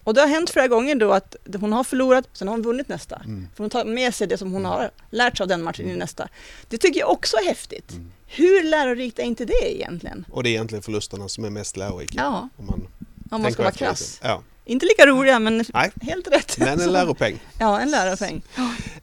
[0.04, 2.88] Och det har hänt flera gånger då att hon har förlorat, sen har hon vunnit
[2.88, 3.16] nästa.
[3.16, 3.48] Mm.
[3.56, 5.94] För hon tar med sig det som hon har lärt sig av den matchen in
[5.94, 6.28] i nästa.
[6.68, 7.90] Det tycker jag också är häftigt.
[7.92, 8.12] Mm.
[8.26, 10.24] Hur lärorikt är inte det egentligen?
[10.30, 12.14] Och det är egentligen förlusterna som är mest lärorika.
[12.16, 12.88] Ja, Om man
[13.30, 14.18] om man ska vara krass.
[14.22, 15.90] Ja, Inte lika roliga, men Nej.
[16.02, 16.58] helt rätt.
[16.58, 17.40] men en läropeng.
[17.58, 18.42] Ja, en lärarpeng.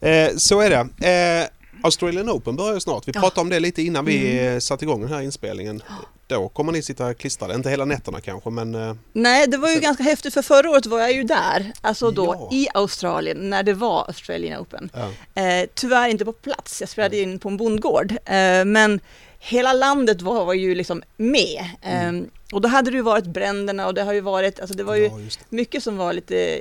[0.00, 1.08] Eh, så är det.
[1.42, 1.48] Eh,
[1.82, 3.08] Australian Open börjar ju snart.
[3.08, 3.20] Vi Ja.
[3.20, 4.54] pratade om det lite innan vi Mm.
[4.54, 5.82] eh, satte igång den här inspelningen.
[6.26, 9.74] Då kommer ni sitta klistrade, inte hela nätterna kanske men eh, Nej, det var ju
[9.74, 12.56] Så- ganska häftigt för förra året var jag ju där, alltså då Ja.
[12.56, 14.90] i Australien när det var Australian Open.
[14.94, 15.42] ja.
[15.42, 18.12] Eh, tyvärr inte på plats, jag spelade in på en bondgård.
[18.12, 19.00] Eh, men
[19.38, 21.64] hela landet var, var ju liksom med.
[21.82, 22.30] Eh, Mm.
[22.52, 24.94] Och då hade det ju varit bränderna och det har ju varit, alltså det var
[24.94, 25.56] ju ja, det.
[25.56, 26.60] mycket som var lite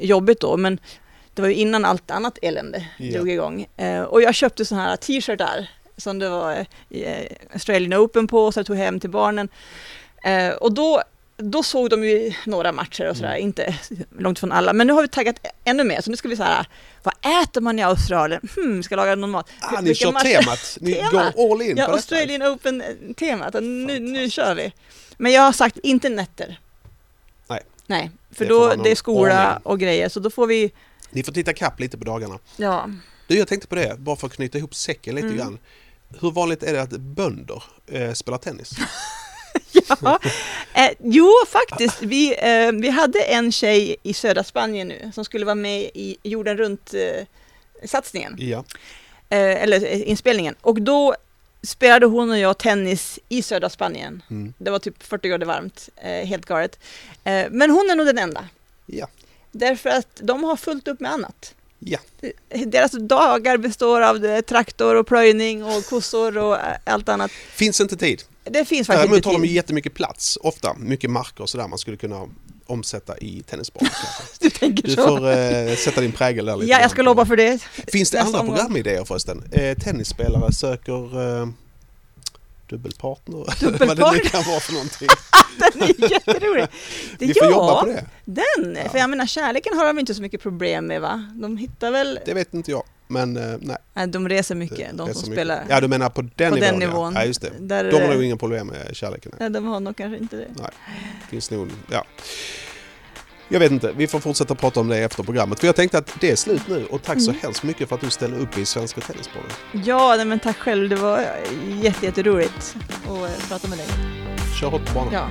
[0.00, 0.78] jobbigt då, men
[1.38, 3.12] det var ju innan allt annat elände Ja.
[3.12, 3.66] drog igång.
[3.76, 8.58] Eh, och jag köpte sådana här t-shirtar som det var eh, Australian Open på, så
[8.58, 9.48] jag tog hem till barnen.
[10.24, 11.02] Eh, och då,
[11.36, 13.42] då såg de ju några matcher och sådär, Mm.
[13.42, 13.74] inte
[14.18, 14.72] långt från alla.
[14.72, 16.66] Men nu har vi taggat ännu mer, så nu ska vi så här,
[17.02, 18.48] vad äter man i Australien?
[18.56, 19.50] Hmm, ska laga någon mat.
[19.60, 21.92] Ah, ni kör matcher- temat, ni går all in Ja, på.
[21.92, 24.72] Australian Open-temat, nu, nu kör vi.
[25.16, 26.58] Men jag har sagt inte nätter.
[27.48, 27.62] Nej.
[27.86, 30.72] Nej, för då det är skola och grejer, så då får vi,
[31.10, 32.38] Ni får titta kapp lite på dagarna.
[32.56, 32.90] ja.
[33.26, 35.38] Du, jag tänkte på det, bara för att knyta ihop säcken lite Mm.
[35.38, 35.58] grann.
[36.20, 38.70] Hur vanligt är det att bönder eh, spelar tennis?
[40.00, 40.18] ja.
[40.74, 42.02] Eh, jo, faktiskt.
[42.02, 46.16] Vi, eh, vi hade en tjej i södra Spanien nu som skulle vara med i
[46.22, 48.64] jorden runt-satsningen, Ja.
[49.28, 50.54] eh, eller eh, inspelningen.
[50.60, 51.14] Och då
[51.62, 54.22] spelade hon och jag tennis i södra Spanien.
[54.30, 54.54] Mm.
[54.58, 56.78] Det var typ 40 grader varmt, eh, helt galet.
[57.24, 58.48] Eh, men hon är nog den enda.
[58.86, 59.06] Ja.
[59.52, 61.54] Därför att de har fullt upp med annat.
[61.78, 61.98] Ja.
[62.66, 67.30] Deras dagar består av eh, traktor och plöjning och kossor och eh, allt annat.
[67.30, 68.22] Finns inte tid.
[68.44, 69.50] Det finns faktiskt Däremot inte har de tid.
[69.50, 70.74] jättemycket plats, ofta.
[70.78, 72.28] Mycket marker och sådär man skulle kunna
[72.66, 73.88] omsätta i tennisbanor.
[74.02, 74.22] kanske.
[74.40, 75.06] Du tänker Du så.
[75.06, 76.70] får eh, sätta din prägel där lite.
[76.70, 77.58] Ja, jag ska lobba för det.
[77.86, 78.56] Finns det andra omgång.
[78.56, 79.44] programidéer förresten?
[79.52, 81.48] Eh, tennisspelare söker eh,
[82.68, 83.36] dubbelpartner?
[83.46, 84.20] Vad det nu Dubbelpartner?
[84.20, 85.08] kan vara för någonting.
[85.58, 86.66] Den är jätterolig.
[87.18, 88.04] Det, Vi får ja, jobba på det.
[88.24, 88.76] den.
[88.84, 88.90] Ja.
[88.90, 91.28] För jag menar, kärleken har de inte så mycket problem med va?
[91.34, 92.82] De hittar väl, Det vet inte jag.
[93.10, 93.76] Men eh, nej.
[93.94, 95.34] nej, de reser mycket, det de är som mycket.
[95.34, 96.60] spelar Ja, du menar på den på nivån?
[96.60, 97.14] den nivån.
[97.14, 97.20] Ja.
[97.20, 97.50] ja, just det.
[97.60, 99.32] Där, De har nog inga problem med kärleken.
[99.40, 100.48] nej, de har nog kanske inte det.
[101.30, 102.04] Finns nog, ja.
[103.48, 105.60] Jag vet inte, vi får fortsätta prata om det efter programmet.
[105.60, 107.42] För jag tänkte att det är slut nu och tack så Mm.
[107.42, 109.50] hemskt mycket för att du ställer upp i Svenska Tennisbollen.
[109.72, 110.88] Ja, nej, men tack själv.
[110.88, 111.24] Det var
[111.82, 113.86] jätte, jätteroligt att eh, prata med dig.
[114.60, 115.12] Kör hårt på banan.
[115.12, 115.28] Ja.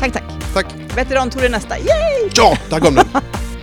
[0.00, 0.22] Tack, tack.
[0.54, 0.66] Tack!
[0.96, 1.78] Veteran-Tore nästa.
[1.78, 2.30] Yay!
[2.34, 3.06] Ja, där kom den!